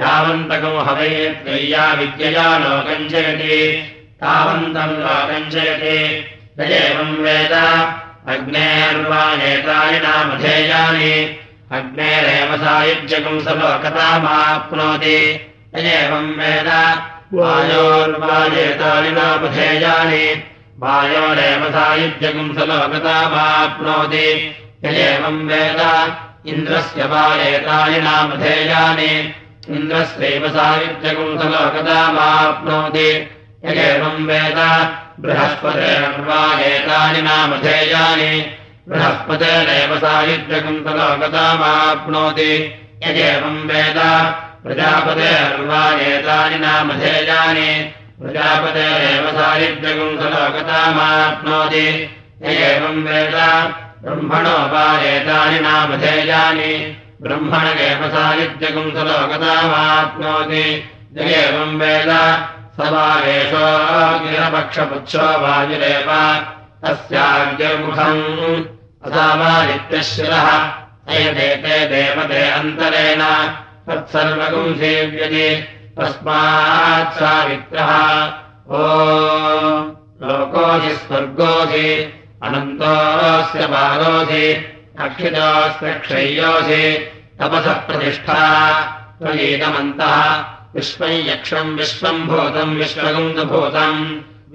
यावन्तकम् 0.00 0.88
हवयेत्वय्या 0.88 1.92
विद्यया 1.92 2.58
लोकम् 2.58 3.08
जयति। 3.08 3.82
तावन्तम् 4.20 4.98
लोकम् 4.98 5.50
जयति। 5.50 6.24
यदेवम् 6.60 7.16
वेद 7.16 7.52
अग्नेर्वा 8.28 9.24
नामधेयानि। 9.98 11.38
अग्नेरेव 11.72 12.56
सायुज्यकम् 12.56 13.40
स 13.40 13.48
लोकतामाप्नोति 13.48 15.46
यदेवम् 15.76 16.30
वेद 16.30 16.98
वायोर्वाजेतानि 17.34 19.10
नामधेयानि। 19.10 20.42
वायोरेव 20.78 21.70
सायुज्यकम् 21.70 22.54
स 22.54 22.58
लोकतामाप्नोति 22.58 24.54
यदेवम् 24.84 25.48
वेद। 25.48 25.80
इन्द्रस्य 26.46 27.04
वायेतानि 27.04 28.00
नामधेयानि 28.00 29.34
इन्द्रस्यैव 29.68 30.48
सायुज्यकम् 30.48 31.38
स 31.38 31.44
लोकतामाप्नोति 31.44 33.08
यदेवम् 33.64 34.28
वेद। 34.28 34.58
बृहस्पतेर्वायेतानि 35.20 37.22
नामधेयानि 37.22 38.32
बृहस्पतेरेव 38.88 39.98
सायुज्यकम् 39.98 40.84
स 40.84 40.94
लोकतामाप्नोति 40.98 42.52
यदेवम् 43.04 43.66
वेद। 43.70 43.98
प्रजापतेर्वायेतानि 44.62 46.58
नामधेयानि 46.58 47.70
प्रजापतेरेव 48.20 49.26
सायुज्यकम् 49.38 50.18
स 50.20 50.22
लोकतामाप्नोति 50.34 51.86
एवम् 52.44 53.04
वेद 53.08 53.36
ब्रह्मणो 54.02 54.56
वायेतानि 54.72 55.58
नामधेयानि 55.66 56.72
ब्रह्मणगेव 57.22 58.02
सायुज्यकम् 58.14 58.92
स 58.96 59.06
लोकतामाप्नोति 59.08 60.66
एवम् 61.38 61.78
वेद 61.80 62.10
स 62.76 62.90
वागेशो 62.94 63.64
गिरपक्षपुच्छो 64.24 65.26
वायुरेव 65.44 66.10
तस्याग्निर्मुखम् 66.82 68.22
असावादित्यशिरः 69.06 70.48
अयदेते 71.14 71.78
देवते 71.94 72.42
अन्तरेण 72.58 73.22
तत्सर्वगुम् 73.88 74.76
सेव्यति। 74.80 75.48
तस्मात् 75.98 77.14
सावित्रः 77.18 77.92
ओ 78.78 78.82
लोकोऽसि 80.22 80.94
स्वर्गोऽसि 81.02 81.88
अनन्तोऽस्य 82.46 83.62
बालोऽसि 83.72 84.44
अक्षितोऽस्य 85.04 85.88
क्षय्योऽसि, 86.04 86.84
तपसः 87.40 87.78
प्रतिष्ठा 87.86 88.42
त्वयेदमन्तः 89.18 90.18
विश्वम् 90.74 91.26
यक्षम् 91.30 91.76
विश्वम् 91.78 92.26
भूतम् 92.28 92.78
विश्वगुन्दभूतम् 92.80 94.00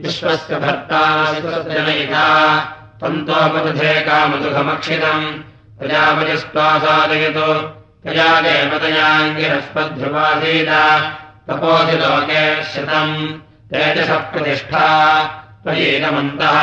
विश्वस्य 0.04 0.54
भर्ता 0.64 1.02
विश्वजनयिता 1.32 2.26
तन्तोपदधे 3.02 3.94
कामदुघमक्षितम् 4.08 5.26
प्रजापतिस्त्वासादयतु, 5.80 7.50
प्रजा 8.04 8.30
देवतयाङ्गिरस्पध्रुवासीत 8.48 10.72
तपोधि 11.48 11.96
लोके 12.02 12.44
श्रितम् 12.72 13.16
तेजसः 13.72 14.22
प्रतिष्ठा 14.32 14.86
त्वयेदमन्तः 15.64 16.58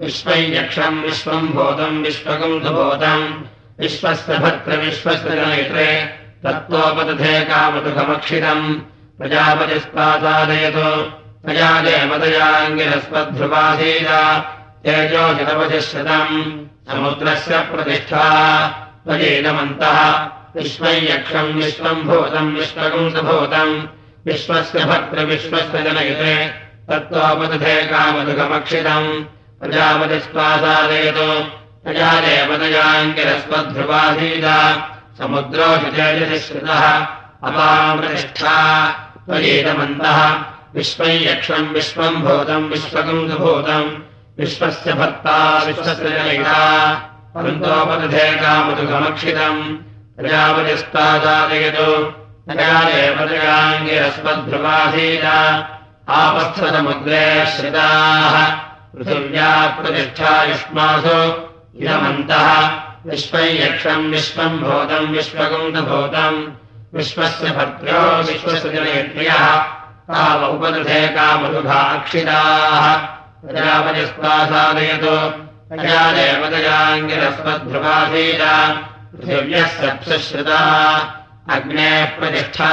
विश्वम् 0.00 0.54
यक्षम् 0.54 1.02
विश्वम् 1.02 1.48
भूतम् 1.48 2.02
विश्वगुन्दभूतम् 2.02 3.42
विश्वस्य 3.80 4.38
भर्तृविश्वस्य 4.38 5.28
जनयित्रे 5.28 6.16
तत्त्वोपदधे 6.44 7.40
कामदुघमक्षितम् 7.40 8.80
प्रजापतिस्त्वासादयतु। 9.18 11.10
प्रजा 11.44 11.82
देवतयाङ्गिरस्पध्रुवासीत 11.82 14.08
तेजोजितवशिश्रितम् 14.84 16.64
समुद्रस्य 16.90 17.58
प्रतिष्ठा। 17.58 18.26
त्वयेदमन्तः 19.06 20.28
विश्वम् 20.56 20.92
यक्षम् 20.92 21.52
विश्वम् 21.52 22.02
भूतम् 22.02 22.56
विश्वगुंसभूतम् 22.56 23.82
विश्वस्य 24.26 24.84
भर्तृविश्वस्य 24.84 25.82
जनयिते 25.82 26.50
तत्त्वोपदधे 26.88 27.86
कामदुघमक्षितम् 27.86 29.24
प्रजापतिस्त्वासादयतु 29.64 31.44
प्रजा 31.84 32.20
देवतयाङ्गिरस्पध्रुवासीत 32.20 34.46
समुद्रोषितेजसि 35.18 36.38
श्रुतः। 36.38 37.06
अपामृतिष्ठा 37.44 38.56
त्वयेदमन्तः 39.26 40.36
विश्वम् 40.74 41.08
यक्षम्, 41.08 41.68
विश्वम् 41.68 42.22
भूतम् 42.22 42.70
विश्वगुंसभूतम् 42.70 43.90
विश्वस्य 44.38 44.92
भर्ता, 44.92 45.62
विश्वस्य 45.66 45.94
जनयिता 45.94 46.94
परन्तोपदधे 47.34 48.32
कामदुघमक्षितम् 48.32 49.76
प्रजापतिस्तादादयतु 50.16 52.12
प्रजादेवतयाङ्गिरस्मद्ध्रुवासीत 52.46 55.24
आपस्थसमुद्रे 56.08 57.46
श्रिताः। 57.46 58.63
पृथिव्या 58.94 59.76
प्रतिष्ठा 59.80 60.42
युष्मासु। 60.42 61.32
इदमन्तः। 61.82 62.80
विश्वम् 63.06 63.44
यक्षम् 63.44 64.10
विश्वम् 64.10 64.58
भूतम् 64.58 65.08
विश्वगुन्दभूतम् 65.08 66.46
विश्वस्य 66.94 67.50
भर्त्रो 67.50 68.32
विश्वस्य 68.32 68.68
जनयत्र्यः 68.68 69.74
ताव 70.08 70.44
उपदधे 70.44 71.08
कामदुभाक्षिताः 71.08 73.04
प्रजापतिस्तासादयतु 73.44 75.44
प्रजादेवतयाङ्गिरस्मद्ध्रुवासीत 75.68 78.42
पृथिव्यः 79.14 79.66
सप्सश्रुता 79.66 80.60
अग्नेः 81.50 82.18
प्रतिष्ठा। 82.18 82.72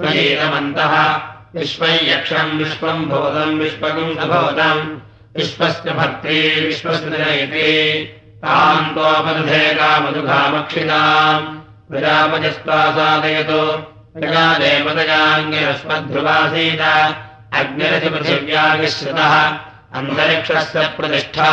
प्रयेतमन्तः 0.00 1.20
विश्वम् 1.54 1.90
यक्षम् 1.90 2.58
विश्वम् 2.58 3.06
भूतम् 3.06 3.58
विश्वगुंसभूतम् 3.58 5.09
विश्वस्य 5.36 5.90
भर्त्री 5.90 6.66
विश्वस्य 6.66 7.10
जनयति 7.10 8.02
तान्तोपदधे 8.38 9.74
कामदुघामक्षिताम् 9.74 11.58
प्रजापतिस्त्वासादयतु। 11.90 13.82
प्रजा 14.20 14.58
देवतयाङ्गिरस्मद्ध्रुवासीत 14.58 17.14
अग्निरथिपृथिव्यागिश्रितः 17.54 19.52
अन्तरिक्षस्य 19.94 20.92
प्रतिष्ठा। 20.96 21.50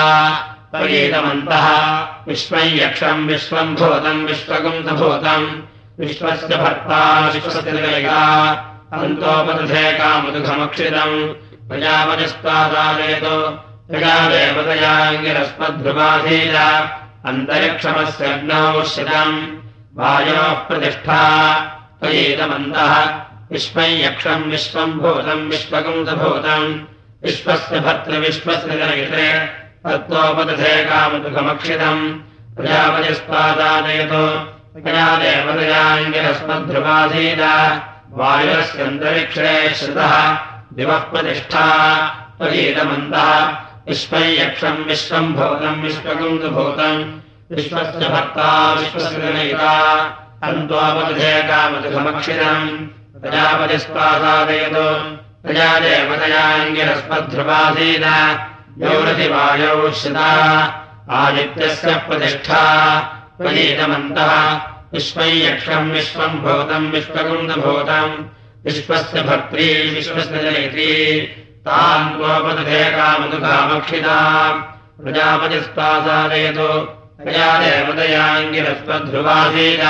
प्रयेतमन्तः 0.72 2.08
विश्वम् 2.28 2.62
यक्षम् 2.62 3.28
विश्वम् 3.28 3.76
भूतम् 3.76 4.26
विश्वगुंसभूतम् 4.26 5.62
विश्वस्य 6.00 6.48
भर्ता 6.48 7.30
विश्वस्य 7.30 7.62
जनयिता 7.62 8.52
अन्तोपदधे 8.94 9.94
कामदुघमक्षितम् 9.94 11.34
प्रजापतिस्त्वासादयतु। 11.70 13.28
प्रजा 13.28 13.67
देवतयाङ्गिरस्मद्ध्रुवासीत 13.92 16.56
अन्तरिक्षमस्य 17.26 18.26
अग्नौ 18.26 18.84
श्रितम् 18.84 19.58
वायोः 19.98 20.54
प्रतिष्ठा। 20.54 21.22
त्वयेदमन्तः 22.00 23.20
विश्वम् 23.52 23.86
यक्षम् 23.86 24.52
विश्वम् 24.52 24.94
भूतम् 24.94 25.50
विश्वगुंसभूतम्। 25.50 26.82
विश्वस्य 27.24 27.80
भर्तृविश्वस्य 27.80 28.68
जनयित्रे 28.68 29.50
तत्त्वोपदधे 29.84 30.86
कामदुघमक्षितम् 30.86 32.20
प्रजापतिस्त्वासादयतु 32.56 34.24
प्रजा 34.82 35.16
देवतयाङ्गिरस्मद्ध्रुवासीत 35.16 37.42
वायुरस्यन्तरिक्षे 38.10 39.74
श्रुतः 39.74 40.38
दिवः 40.74 40.98
प्रतिष्ठा। 40.98 41.68
त्वयेदमन्तः 42.38 43.67
विश्वम् 43.88 44.36
यक्षम् 44.40 44.86
विश्वम् 44.90 45.34
भूतम् 45.36 45.82
विश्वगुंसभूतम् 45.84 47.02
विश्वस्य 47.56 48.06
भर्ता 48.14 48.50
विश्वस्य 48.80 49.18
जनयिता 49.22 49.74
तन्त्वापदधे 50.42 51.32
कामदुघमक्षितम् 51.50 52.68
प्रजापतिस्त्वासादयतु 53.22 54.88
प्रजा 55.44 55.70
देवतयाङ्गिरस्मद्ध्रुवासीत 55.84 58.06
यौरतिवायौ 58.84 59.78
श्रिता 60.00 60.32
आदित्यस्य 61.20 61.92
प्रतिष्ठा। 62.08 62.64
त्वयेदमन्तः 63.40 64.34
विश्वम् 64.94 65.42
यक्षम् 65.48 65.92
विश्वम् 65.96 66.42
भूतम् 66.44 66.92
विश्वगुन्दभूतम् 66.94 68.14
विश्वस्य 68.66 69.18
भर्त्री 69.30 69.68
विश्वस्य 69.96 70.38
जनयित्री 70.44 70.92
तान् 71.68 72.12
त्वोपदधे 72.16 72.82
कामदुकामक्षिता 72.96 74.18
प्रजापतिस्तासादयतु 75.02 76.70
प्रजा 77.24 77.50
देवतयाङ्गिरस्वध्रुवासीत 77.62 79.84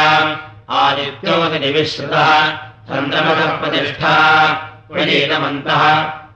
आदित्योतिनिविश्रुतः 0.81 2.29
चन्द्रमसः 2.89 3.51
प्रतिष्ठा। 3.61 4.15
प्रयेतमन्तः 4.91 5.83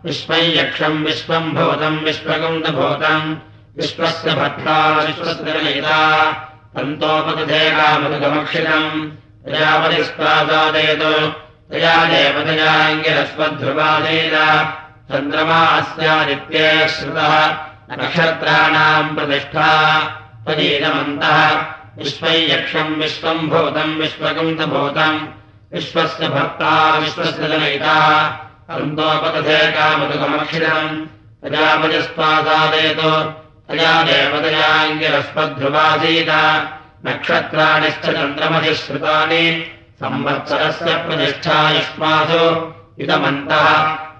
विश्वम् 0.05 0.53
यक्षम् 0.57 1.03
विश्वम् 1.05 1.53
भूतम् 1.55 2.03
विश्वगुन्दभूतम् 2.05 3.27
विश्वस्य 3.77 4.29
विश्वस्य 4.33 5.43
जनयिता 5.47 5.99
तन्तोपदधे 6.75 7.63
कामदुगमक्षितम् 7.77 8.89
प्रजापतिस्त्वासादयतु। 9.43 11.13
प्रजा 11.69 11.95
देवतयाङ्गिरस्वध्रुवासीत 12.13 14.35
चन्द्रमा 15.11 15.65
अस्यादित्ये 15.65 16.87
श्रुतः 16.87 17.57
नक्षत्राणाम् 17.91 19.15
प्रतिष्ठा 19.15 19.99
त्वयेदमन्तः 20.45 21.65
विश्वम् 21.97 22.33
यक्षम् 22.33 22.95
विश्वम् 22.95 23.49
भूतम् 23.49 23.97
विश्वगुन्दभूतम् 23.97 25.19
विश्वस्य 25.73 26.29
भर्ता 26.29 26.97
विश्वस्य 26.97 27.31
जनयिता। 27.31 28.29
तन्तोपदधे 28.67 29.71
कामदुगमक्षितम् 29.71 31.05
प्रजापतिस्त्वासादयतु 31.41 33.33
प्रजा 33.67 34.03
देवतयाङ्गिरस्पध्रुवासीत। 34.03 36.29
नक्षत्राणिश्च 37.05 38.05
चन्द्रमसि 38.05 38.75
श्रुतानि। 38.75 39.71
संवत्सरस्य 40.03 40.85
प्रतिष्ठा 40.85 41.69
युष्मासु। 41.69 42.73
इदमन्तः 42.99 44.10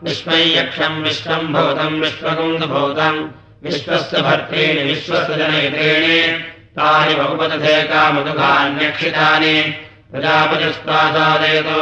यक्षम् 0.57 1.03
विश्वम् 1.03 1.53
भूतम् 1.53 2.01
विश्वगुन्दभूतम् 2.01 3.29
विश्वस्य 3.63 4.21
भर्त्रीणि 4.21 4.83
विश्वस्य 4.83 5.35
जनयित्रीणि 5.35 6.39
तानि 6.77 7.15
बहुपदधे 7.15 7.83
कामदुघान्यक्षितानि 7.83 9.73
प्रजापतिस्त्वासादयतु। 10.11 11.81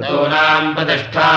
ऋतूनाम् 0.00 0.74
प्रतिष्ठा। 0.74 1.28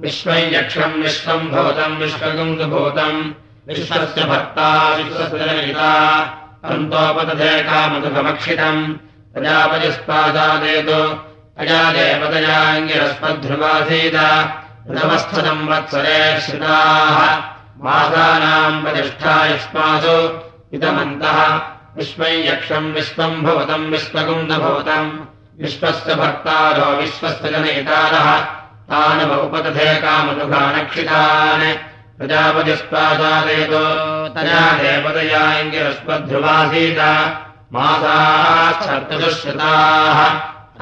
विश्वम् 0.00 1.50
विश्वगुन्दभूतम् 1.98 3.32
विश्वस्य 3.68 4.24
भर्ता, 4.24 4.96
विश्वस्य 4.96 5.38
प्रजापतिस्तादादयतु 9.34 11.00
अया 11.58 11.92
देवतयाङ्गिरस्मध्रुवासीत 11.92 14.16
प्रथमस्थनम् 14.86 15.68
वत्सरे 15.68 16.40
श्रिताः। 16.40 17.38
मासानाम् 17.84 18.82
प्रतिष्ठा 18.82 19.46
युष्मासु 19.46 20.40
इदमन्तः। 20.72 21.60
विश्वै 21.96 22.48
यक्षम् 22.48 22.92
विश्वम् 22.92 23.42
भवतम् 23.42 23.90
विश्वकुन्दभूतम् 23.90 25.12
विश्वस्य 25.62 26.14
भर्तारो 26.14 26.96
विश्वस्य 26.96 27.48
जनयितारः। 27.48 28.56
तानवपदधे 28.90 29.94
कामनुघानक्षितान् 29.94 31.74
प्रजापतिस्पादादयतो 32.18 34.15
तया 34.36 34.72
देवतयाङ्गिरस्मध्रुवासीत 34.72 37.00
मासाश्चतुश्रुताः 37.72 40.18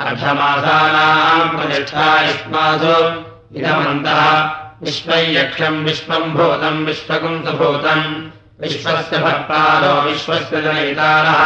अर्धमासानाम् 0.05 1.51
प्रतिष्ठा 1.51 2.23
युष्मासु 2.23 2.97
इदमन्तः। 3.59 4.23
विश्वै 4.83 5.37
यक्षम् 5.37 5.85
विश्वम् 5.85 6.35
भूतम् 6.35 6.87
विश्वकुन्दभूतम् 6.87 8.07
विश्वस्य 8.61 9.19
भक्तारो 9.19 10.03
विश्वस्य 10.03 10.63
जनयितारः। 10.63 11.41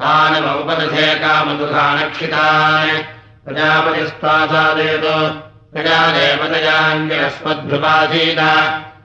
तानवपदधे 0.00 1.14
कामदुघानक्षितान् 1.14 3.02
प्रजापतिस्पादादयतो 3.44 5.16
प्रजा 5.72 6.00
देवतयाङ्गिरस्मद्भ्युपासीत 6.10 8.40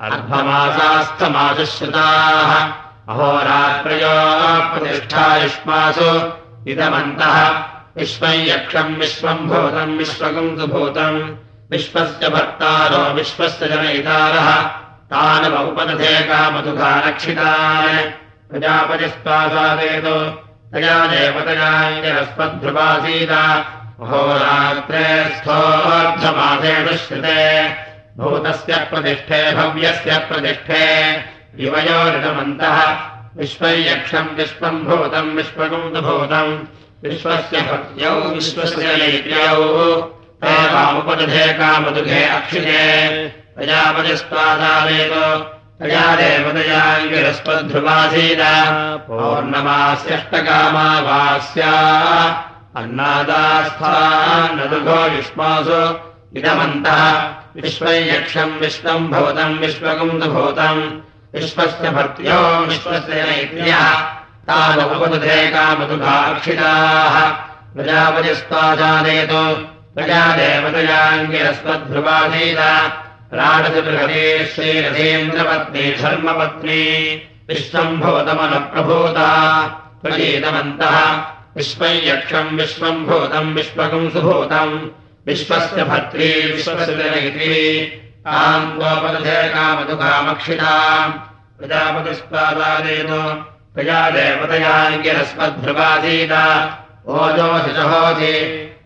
अर्धमासास्थमासुश्रुताः 0.05 2.51
अहोरात्रयो 3.13 4.15
प्रतिष्ठा 4.71 5.25
युष्मासु 5.43 6.09
इदमन्तः। 6.71 7.37
विश्वम् 7.97 8.47
यक्षम् 8.47 8.95
विश्वम् 8.99 9.41
भूतम् 9.49 9.97
विश्वकुन्दुभूतम् 9.97 11.17
विश्वस्य 11.71 12.29
भर्तारो 12.35 13.01
विश्वस्य 13.17 13.67
जनयितारः 13.71 14.47
तानवपदधे 15.11 16.13
कामदुघानक्षितान् 16.29 18.09
प्रजापतिस्पादादेतो 18.49 20.15
तया 20.73 20.97
देवतयाङ्गिरस्मद्भ्युपासीत 21.11 23.33
अहोरात्रे 24.03 25.05
स्थोऽर्धमासेषु 25.37 26.95
श्रुते 27.05 27.41
भूतस्य 28.17 28.73
प्रतिष्ठे 28.89 29.39
भव्यस्य 29.55 30.17
प्रतिष्ठे। 30.29 30.83
युवयोरिदमन्तः 31.63 32.77
विश्वयक्षम् 33.37 34.35
विश्वम् 34.37 34.83
भूतम् 34.85 35.35
विश्वकुन्दभूतम् 35.37 36.53
विश्वस्य 37.03 37.57
भक्त्यौ 37.69 38.13
विश्वस्य 38.35 38.85
लैत्र्यौ 39.01 39.61
तामुपदधे 40.43 41.45
कामदुघे 41.59 42.21
अक्षिते 42.37 42.83
प्रजापतिस्त्वादावेतो 43.55 45.27
तया 45.79 46.05
देवतयाङ्गिरस्पध्रुवासीत 46.19 48.43
पौर्णमास्यष्टकामावास्या 49.07 51.73
अन्नादास्थान्नदुघो 52.81 54.99
युष्मासु 55.15 55.81
इदमन्तः 56.39 57.01
विश्वयक्षम् 57.55 58.59
विश्वम् 58.59 59.09
भवतम् 59.09 59.59
विश्वकुन्दभूतम् 59.59 60.99
विश्वस्य 61.33 61.89
भर्त्यो 61.89 62.65
विश्वस्य 62.65 63.13
नैत्र्यः। 63.13 64.09
तावपदधे 64.49 65.47
कामदुघाक्षिताः 65.47 67.35
प्रजापतिस्त्वाजादेतो। 67.75 69.69
प्रजा 69.95 70.35
देवतयाङ्गिरस्मद्ध्रुवासीत 70.35 72.91
राडतिबृहते 73.33 74.45
श्रीरथेन्द्रपत्नी 74.45 75.91
धर्मपत्नी। 75.91 77.15
विश्वम् 77.47 78.01
भवतमनप्रभूता 78.01 79.63
प्रचेतवन्तः। 80.03 81.21
विश्वयक्षम् 81.55 82.57
विश्वम् 82.57 83.05
भूतम् 83.05 83.55
विश्वकम् 83.55 84.11
सुभूतम् 84.11 85.02
विश्वस्य 85.27 85.83
भर्त्री 85.89 86.29
विश्वस्य 86.51 86.93
जनयित्री 86.95 87.53
ताम् 88.25 88.65
गोपदधे 88.79 89.35
कामदुकामक्षिताम् 89.53 91.13
प्रजापतिस्पादादेतो 91.57 93.21
प्रजा 93.75 93.99
देवतयाङ्गिरस्मद्भ्रुवासीत 94.15 96.33
ओजोऽसि 97.19 97.71
सहोसि 97.77 98.33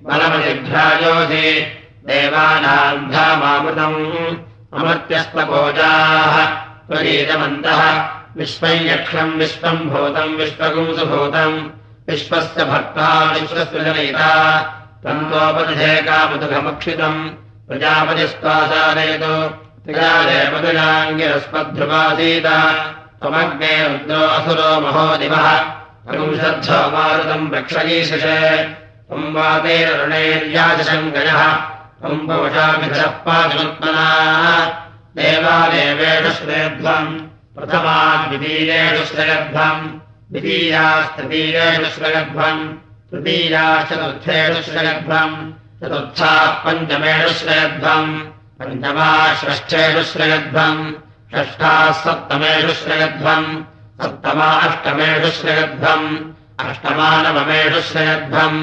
बलमतिभ्राजोऽसि 0.05 1.47
देवानाम् 2.09 3.09
धामामृतम् 3.13 3.99
अमर्त्यस्त्वकोजाः 4.77 6.35
त्वरीतमन्तः 6.87 7.81
विश्वयक्षम् 8.37 9.37
विश्वम् 9.41 9.87
भूतम् 9.91 10.37
विश्वकुंसुभूतम् 10.39 11.57
विश्वस्य 12.09 12.59
भक्ता 12.71 13.07
विश्वस्य 13.33 13.77
जनयिता 13.85 14.31
तन्तोपदधे 15.03 15.95
कामदुघमक्षितम् 15.95 17.29
प्रजापतिस्त्वासादयतो 17.67 19.33
त्रिगादेवतयाङ्गिरस्मद्भ्रुवासीत 19.83 22.47
त्वमग्ने 23.21 23.87
रुद्रो 23.87 24.27
असुरो 24.27 24.81
महो 24.81 25.17
दिवः। 25.17 25.77
पुंसद्धो 26.07 26.91
मारुतम् 26.91 27.53
रक्षयीशिषे। 27.53 28.63
त्वम् 28.63 29.35
वातेररुणेर्याजशम् 29.35 31.11
गजः 31.11 31.41
त्वम् 31.99 32.19
पोषाभिधः 32.19 33.07
पादुत्मना 33.07 34.07
देवादेवेषु 35.15 36.31
श्रेध्वम्। 36.31 37.19
प्रथमाद्वितीयेषु 37.55 39.05
श्रयध्वम् 39.05 39.87
द्वितीयास्तृतीयेषु 40.31 41.85
श्रयध्वम् 41.85 42.86
तृतीयाश्चतुर्थेषु 43.11 44.61
श्रयध्वम् 44.67 45.35
चतुर्थाः 45.81 46.47
पञ्चमेषु 46.63 47.29
श्रयध्वम् 47.39 48.09
पञ्चमा 48.59 49.11
षष्ठेषु 49.41 50.03
षष्ठाः 51.33 51.91
श्रयध्वम् 52.81 53.47
सप्तमा 54.01 54.49
अष्टमेषु 54.65 55.29
श्रयध्वम् 55.37 56.09
अष्टमा 56.65 57.09
नवमेषु 57.27 57.81
श्रयध्वम् 57.91 58.59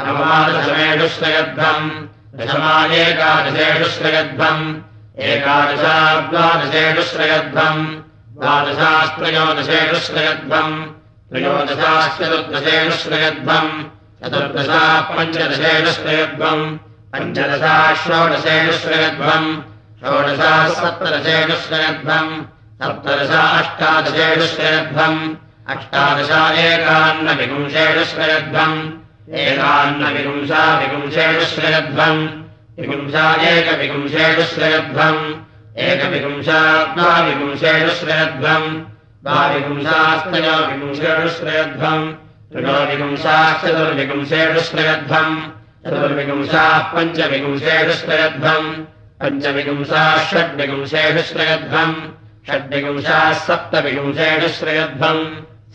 नवमादशमेषु 0.00 1.08
श्रयध्वम् 1.16 1.88
दशमानेकादशेषु 2.38 3.88
श्रयध्वम् 3.96 4.64
एकादशा 5.30 5.96
श्रयध्वम् 11.34 11.66
द्वादशास्त्रयोदशेषु 11.68 12.96
श्रयध्वम् 13.02 13.70
त्रयोदशाश्चतुर्दशेषु 14.22 14.22
श्रयध्वम् 14.22 14.22
चतुर्दशा 14.22 14.82
पञ्चदशेषु 15.14 15.92
श्रयध्वम् 15.96 16.62
पञ्चदशा 17.14 17.72
षोडशेषु 18.02 18.76
श्रयध्वम् 18.82 19.48
षोडशा 20.02 20.52
सप्तदशेषु 20.76 21.56
श्रयध्वम् 21.64 22.30
सप्तदशा 22.82 23.40
अष्टादशेषु 23.58 24.46
श्रयध्वम् 24.54 25.20
अष्टादशा 25.74 26.40
एकान्नविपुंशेषु 26.68 28.04
श्रयध्वम् 28.12 28.78
एकान्नविपुंसा 29.42 30.62
विपुंशेषु 30.80 31.44
श्रयध्वम् 31.54 32.24
विपुंसा 32.78 33.26
एकविपुंशेषु 33.52 34.48
श्रयध्वम् 34.54 35.22
एकविपुंसा 35.90 36.60
द्वाविपुंशेषु 36.96 37.94
श्रयध्वम् 38.00 38.68
द्वाविपुंसास्तयो 39.26 40.54
विपुंशेषु 40.68 41.28
श्रयध्वम् 41.36 42.06
त्रयोविपुंसाश्चतुर्विपुंशेषु 42.52 44.60
श्रयध्वम् 44.68 45.36
चतुर्विपुंसाः 45.84 46.74
पञ्चविपुंशेषु 46.94 47.94
श्रयध्वम् 48.00 48.68
पञ्चविपुंसाः 49.22 50.10
षड्विपुंशेषु 50.30 51.22
श्रयध्वम् 51.30 51.94
षड्विपुंसाः 52.48 53.32
सप्तविपुंशेषु 53.46 54.48
श्रयध्वम् 54.58 55.24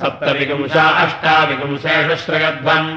सप्तविपुंसा 0.02 0.84
अष्टाविपुंशेषु 1.04 2.16
श्रयध्वम् 2.26 2.92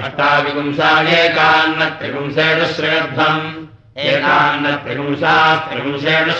अष्टाविपुंसा 0.00 0.90
एकान्नत्रिपुंशेषु 1.18 2.66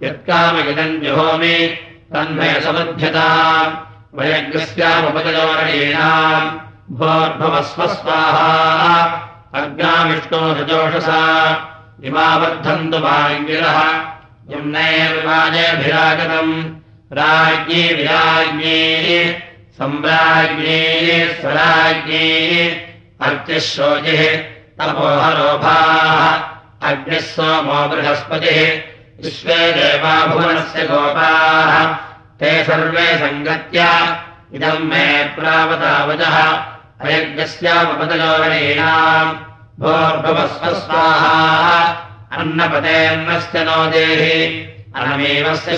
यत्कामगिदम् 0.07 1.01
जुहोमि 1.03 1.57
तन्मे 2.13 2.49
समध्यता 2.65 3.27
वयज्ञस्यामुपतयोरणीणाम् 4.17 6.49
भोर्भवस्व 6.99 7.81
स्वाहा 7.93 8.51
अग्नाविष्णो 9.55 10.53
रजोषसा 10.53 11.21
इमावर्धन्तु 12.03 12.97
वाङ्गिरः 12.97 14.01
यम्नैर्वाजभिरागतम् 14.49 16.75
राज्ञी 17.13 17.93
विराज्ञी 17.93 19.35
सम्राज्ञी 19.77 21.37
स्वराज्ञी 21.41 22.77
अर्चिः 23.21 23.59
शोचिः 23.59 24.39
तपोहरोभाः। 24.79 26.89
अग्निः 26.89 27.19
सोमो 27.19 27.87
बृहस्पतिः। 27.87 28.81
विश्वे 29.23 29.55
देवा 29.55 30.25
भुवनस्य 30.25 30.83
गोपाः। 30.83 31.95
ते 32.39 32.63
सर्वे 32.63 33.17
सङ्गत्य 33.17 33.87
इदम् 34.53 34.79
मे 34.79 35.23
प्रावतावचः 35.23 36.74
अयज्ञस्यापदयोरणीणाम् 37.01 39.33
भोर्भवस्व 39.79 40.79
स्वाहा 40.79 41.97
अन्नपतेऽन्नस्य 42.31 43.63
नो 43.63 43.85
देहि। 43.85 44.69
अनमेवस्य 44.95 45.77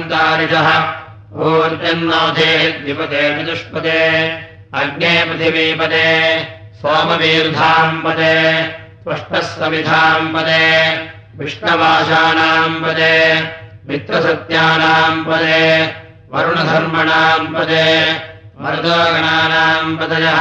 तारिषः। 0.00 0.94
ऊर्जन्नो 1.32 2.32
देहि 2.32 2.72
द्विपदे 2.72 3.34
विदुष्पदे 3.34 4.40
अग्ने 4.74 5.24
पृथिवीपदे। 5.24 6.46
सोमवीर्धाम् 6.74 8.02
पदे। 8.02 8.74
त्वष्टः 9.04 9.40
समिधाम् 9.40 10.34
पदे। 10.34 11.10
विष्णवाशानाम् 11.36 12.84
पदे। 12.84 13.48
मित्रसत्यानाम् 13.88 15.24
पदे। 15.24 15.94
वरुणधर्मणाम् 16.32 17.54
पदे 17.54 18.28
मर्दोगणानाम् 18.62 19.96
पदयः 19.98 20.40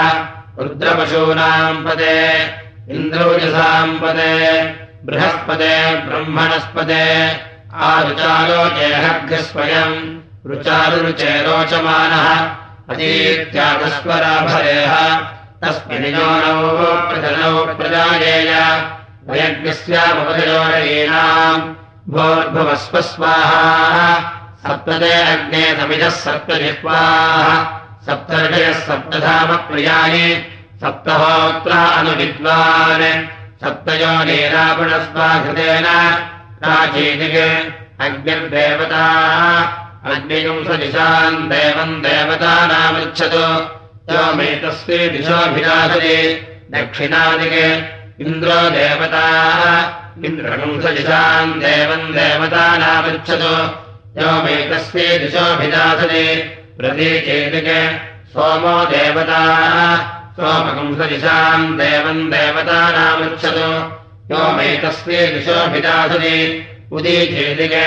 रुद्रपशूनाम् 0.59 1.83
पदे 1.85 2.15
इन्द्रोजसाम् 2.95 3.99
पदे 4.01 4.33
बृहस्पदे 5.07 5.75
ब्रह्मणस्पदे 6.05 7.05
आरुचारोचेहर्घस्वयम् 7.89 9.97
रुचारुरुचे 10.49 11.31
रोचमानः 11.47 12.27
अतीत्यागस्वराभरेह 12.93 14.93
तस्मिन्योनौ 15.61 16.57
प्रजनौ 17.09 17.53
प्रजायेय 17.77 18.51
वयज्ञस्यामुपयोरणीनाम् 19.29 21.63
भोर्भुवस्व 22.13 22.95
स्वाहा 23.13 23.65
सप्तदे 24.65 25.15
अग्ने 25.33 25.63
समिजः 25.79 26.13
सप्तजिह्वाः 26.25 27.76
सप्तर्षयः 28.07 28.77
सप्तधामप्रियाणि 28.87 30.27
सप्तहोत्रा 30.81 31.79
अनुविद्वान्। 31.99 33.03
सप्तयो 33.61 34.11
नीरापुणस्वाघृतेन 34.27 35.87
प्राचीदिक् 36.61 37.39
अग्निर्देवता 38.05 39.05
अग्निगुंसदिशाम् 40.11 41.39
देवम् 41.51 42.01
देवतानामृच्छतु 42.05 43.45
योमेतस्ये 44.13 44.99
दिशोऽभिलाषति 45.15 46.17
दक्षिणादिके 46.75 47.67
इन्द्रो 48.23 48.59
देवता। 48.77 49.25
इन्द्रगुंसदिशाम् 50.27 51.59
देवम् 51.65 52.13
देवतानामृच्छतु 52.19 53.53
योमेतस्ये 54.21 55.07
दिशोऽभिलाषति 55.23 56.25
प्रतीचेतिके 56.77 57.81
सोमो 58.31 58.85
देवता। 58.85 59.41
सोमगुंसदिशाम् 60.39 61.77
देवम् 61.77 62.29
देवतानामृच्छतु 62.31 63.69
योमेतस्ये 64.31 65.21
दिशोऽभिलाषति 65.27 66.35
उदीचेतिके 66.91 67.85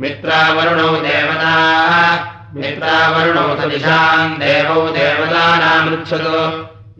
मित्रावरुणौ 0.00 0.88
देवताः। 0.96 1.92
मित्रावरुणौ 2.54 3.46
सदिशाम् 3.60 4.34
देवौ 4.38 4.88
देवतानामृच्छतु 4.88 6.42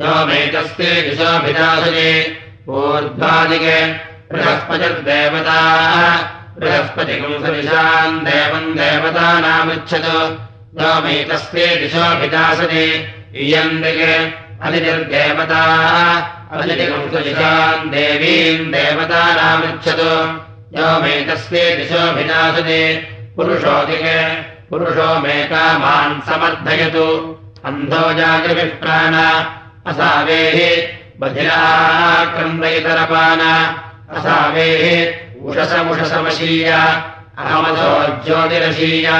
योमेतस्ते 0.05 0.91
दिशोऽभिदासने 1.03 2.09
ऊर्ध्वादिके 2.69 3.77
बृहस्पतिर्देवताः। 4.33 6.17
बृहस्पतिकम् 6.61 7.43
सदिशाम् 7.45 8.21
देवम् 8.21 8.75
योमेतस्ते 8.75 10.17
दिशोऽभिदासने 10.75 12.85
इयम् 13.35 13.83
दिग् 13.83 14.33
अनिर्देवताः 14.63 16.57
अनिर्गुंसुशान् 16.57 17.91
देवीम् 17.91 18.73
देवतानामृच्छतु। 18.73 20.13
यो 20.77 20.89
मे 21.03 21.15
तस्ये 21.29 21.65
दिशोऽभिदासने 21.77 22.81
पुरुषो 23.37 23.77
दिग् 23.85 24.09
पुरुषो 24.71 25.19
मे 25.19 25.45
कामान् 25.45 26.23
समर्थयतु। 26.29 27.07
अन्धो 27.65 28.13
जागृभिप्राण 28.13 29.15
असावेः 29.91 30.59
बधिराक्रन्दयितरपान 31.21 33.41
असावेः 34.17 34.85
उषसमुषसमशीय। 35.45 36.71
अहमसो 37.39 37.93
ज्योतिरशीया। 38.25 39.17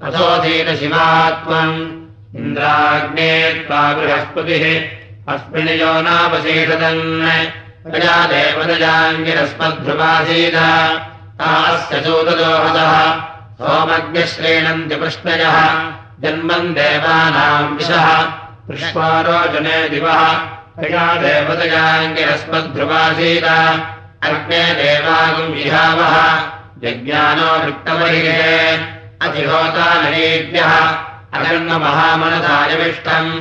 अथोधीतशिवात्मम् 0.03 1.97
इन्द्राग्ने 2.37 3.53
त्वा 3.53 3.93
बृहस्पतिः। 3.93 4.63
अस्मिन् 5.33 5.69
यो 5.69 6.01
नावशेषदन् 6.01 7.21
प्रजा 7.91 8.25
चोददोहदः 12.05 12.93
सोमज्ञश्रेणन्ति 13.59 14.95
कृष्णयः 14.95 15.57
जन्मम् 16.21 16.73
देवानाम् 16.73 17.77
विशः 17.77 18.07
पुष्पारोचने 18.67 19.89
दिवः। 19.89 20.21
प्रजा 20.77 21.13
देवदजाङ्गिरस्मद्ध्रुवासीद 21.13 23.47
अग्ने 24.23 24.73
देवागुम् 24.73 25.53
विहावः। 25.53 26.15
यज्ञानो 26.83 27.63
वृत्तमरिगे 27.63 28.96
अधिहोतानरेभ्यः 29.25 30.73
अगन्महामनसायविष्टम् 31.37 33.31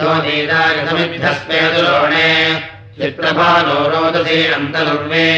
यो 0.00 0.12
नीतागतमिभ्यस्मेदुरोणे 0.24 2.28
चित्रभानो 2.98 3.78
रोदसे 3.92 4.36
अन्तरुर्वे 4.52 5.28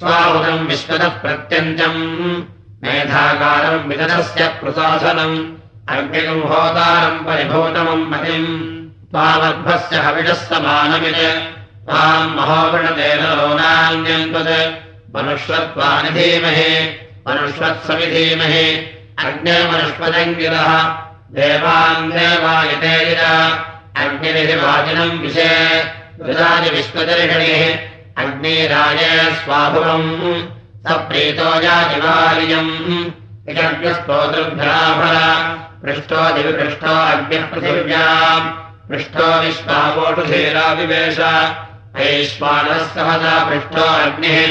स्वाहुतम् 0.00 0.66
विश्वतः 0.68 1.08
प्रत्यञ्चम् 1.08 2.00
मेधाकारम् 2.82 3.86
विदधस्य 3.88 4.48
प्रशासनम् 4.60 5.36
अग्निकम् 5.94 6.48
होतारम् 6.50 7.24
परिभूतमम् 7.26 8.08
मतिम्। 8.10 8.48
त्वामर्भस्य 9.10 9.96
हविषः 9.96 10.40
समानमित्। 10.50 11.24
त्वाम् 11.86 12.34
महोगणतेन 12.36 13.22
लोनान्यन्त्वत् 13.38 15.16
मनुष्वत्वानि 15.16 16.10
धीमहि 16.18 16.72
मनुष्वत्सविधीमहि 17.28 18.66
अग्निर्मनुष्पदङ्गिरः 19.24 20.68
देवान् 21.34 22.12
देवायते 22.12 23.04
गिर 23.04 23.20
अग्निरिहि 23.96 24.54
वाजिनम् 24.56 25.20
विषे। 25.20 25.50
विश्वदर्षणिः 26.70 27.78
अग्निराजे 28.22 29.34
स्वाभुवम्। 29.34 30.42
स 30.86 30.92
प्रीतो 30.92 31.60
जातिवार्यम्। 31.60 32.70
इषग्स्तोतृभ्राभर 33.48 35.14
पृष्ठो 35.84 36.32
दिविपृष्ठो 36.36 36.94
अग्निः 37.12 37.46
पृथिव्याम् 37.46 38.50
पृष्ठो 38.90 39.40
विश्वावोटुधीराविवेश 39.40 41.18
ऐश्वानः 41.96 42.78
सहसा 42.78 43.44
पृष्ठो 43.44 43.82
अग्निः। 43.82 44.46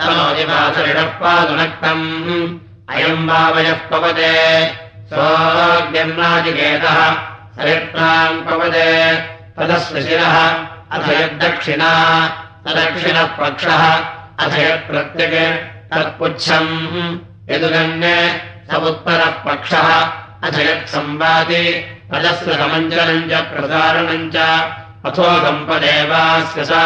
समोदिवासरिणः 0.00 1.02
पादुनक्तम् 1.02 2.71
अयम् 2.94 3.28
वावयः 3.28 3.72
पवते। 3.72 4.32
सोऽग्निर्नाजिकेतः 5.10 6.98
सयत्राम् 7.56 8.44
पवदे 8.46 9.14
तदस्य 9.56 10.02
शिरः। 10.02 10.36
अथ 10.90 11.08
यद्दक्षिणा 11.08 11.92
तदक्षिणः 12.64 13.24
पक्षः 13.24 13.82
अथ 14.44 14.58
यत्प्रत्यक् 14.58 15.92
तत्पुच्छम्। 15.92 17.18
यदुगण्य 17.50 18.40
स 18.70 18.74
उत्तरः 18.74 19.30
पक्षः 19.30 19.88
अथ 20.44 20.58
यत्संवादि 20.58 21.64
तदस्य 22.12 22.54
समञ्जनम् 22.54 23.30
च 23.30 23.34
प्रसारणम् 23.34 24.30
च। 24.30 24.36
अथो 25.06 25.24
सम्पदेवास्य 25.46 26.64
सा। 26.64 26.82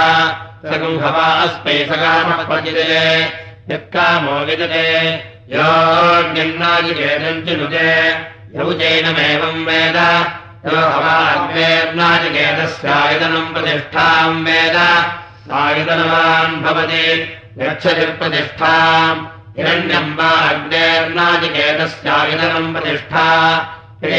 सगुंहवा 0.67 1.27
अस्मै 1.43 1.87
सकामपतिते 1.91 3.21
यत्कामो 3.71 4.33
विदते 4.33 5.36
योऽग्निर्नाजिकेतम् 5.55 7.43
च 7.47 7.49
यौजैनमेवम् 8.57 9.67
वेद 9.67 9.99
यो 10.67 10.79
हवाग्नेर्नाजिकेतस्यायतनम् 10.93 13.53
प्रतिष्ठाम् 13.55 14.41
वेद 14.47 14.77
सायतनवान् 15.51 16.57
भवति 16.65 17.05
गच्छति 17.59 18.07
प्रतिष्ठाम् 18.19 19.21
हिरण्यम् 19.59 20.17
वा 20.19 20.31
अग्नेर्नाजिकेतस्यायतनम् 20.49 22.73
प्रतिष्ठा 22.75 23.27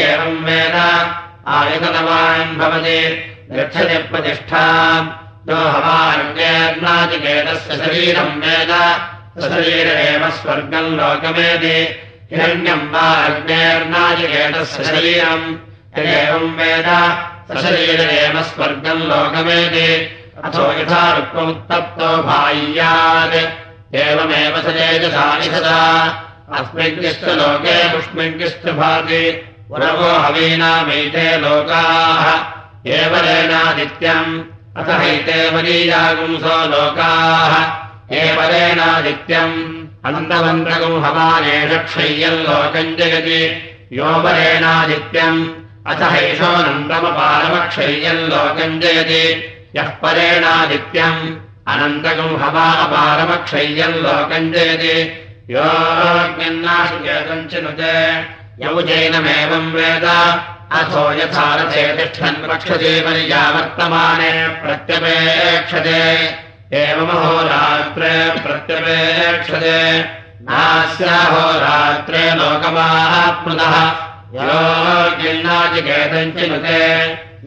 एवम् 0.04 0.44
वेद 0.48 0.76
आयतनवान् 1.58 2.56
भवति 2.62 3.00
गच्छति 3.52 3.98
प्रतिष्ठाम् 4.14 5.12
यो 5.50 5.58
हवाग्नेर्नाजिकेतस्य 5.76 7.70
शरीरम् 7.84 8.40
वेद 8.46 8.72
शरीर 9.42 9.86
एव 9.86 10.30
स्वर्गम् 10.30 10.96
लोकमेति 10.98 11.76
हिरण्यम् 12.30 12.88
वा 12.92 13.08
अग्नेर्नाजिकेतस्य 13.26 14.84
शरीरम्। 14.84 15.46
एवम् 15.98 16.56
वेद 16.58 16.88
सशरीर 17.50 18.00
एव 18.00 18.42
स्वर्गम् 18.42 19.06
लोकमेति 19.10 19.88
अथो 20.44 20.64
यथा 20.80 21.02
रुक्ममुत्तप्तो 21.16 22.10
बाह्यात् 22.22 23.36
एवमेव 23.94 24.60
स 24.62 24.74
तेजसानिषदा 24.76 25.80
अस्मिन्निश्च 26.58 27.24
लोके 27.24 27.76
पुष्मिन्निश्च 27.88 28.68
भाति। 28.80 29.24
पुरवो 29.68 30.10
हवीनामैते 30.18 31.26
लोकाः। 31.38 32.26
एवरेणादित्यम् 32.86 34.40
अथ 34.78 34.88
हैते 35.00 35.38
वरीयागुंसो 35.50 36.56
लोकाः 36.70 37.87
एवरेणादित्यम् 38.16 39.56
अनन्तवन्द्रगुम् 40.08 41.02
हवानेष 41.04 41.72
क्षय्यम् 41.88 42.44
लोकम् 42.48 42.96
जगति। 42.98 43.42
योपरेणादित्यम् 43.98 45.40
अथ 45.90 46.00
हैषोऽनन्तमपारमक्षय्यम् 46.12 48.28
लोकम् 48.32 48.80
जयति 48.82 49.24
यः 49.76 49.88
परेणादित्यम् 50.02 51.20
अनन्तकम् 51.72 52.40
हवा 52.42 52.66
अपारमक्षय्यम् 52.84 54.02
लोकम् 54.06 54.52
जयति 54.54 54.96
योऽग्निन्नाशिकेतम् 55.54 57.48
चिनुते 57.50 57.94
यौजैनमेवम् 58.64 59.74
वेद। 59.76 60.06
अथो 60.78 61.04
यथा 61.20 61.46
रथे 61.56 61.84
तिष्ठन् 61.96 62.44
रक्षते 62.50 62.92
पर्यावर्तमाने 63.04 64.30
प्रत्यपेक्षते 64.62 66.02
एवमहोरात्रे 66.76 68.08
प्रत्यपेक्षते 68.44 69.76
नास्याहोरात्रे 70.48 72.24
लोकमाप्नुतः 72.40 73.76
योऽग्निन्नाचिकेतम् 74.34 76.34
चिनुते 76.38 76.82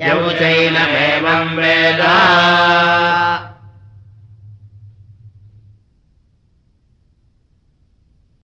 यौजैनमेवम् 0.05 1.53
वेद 1.59 2.01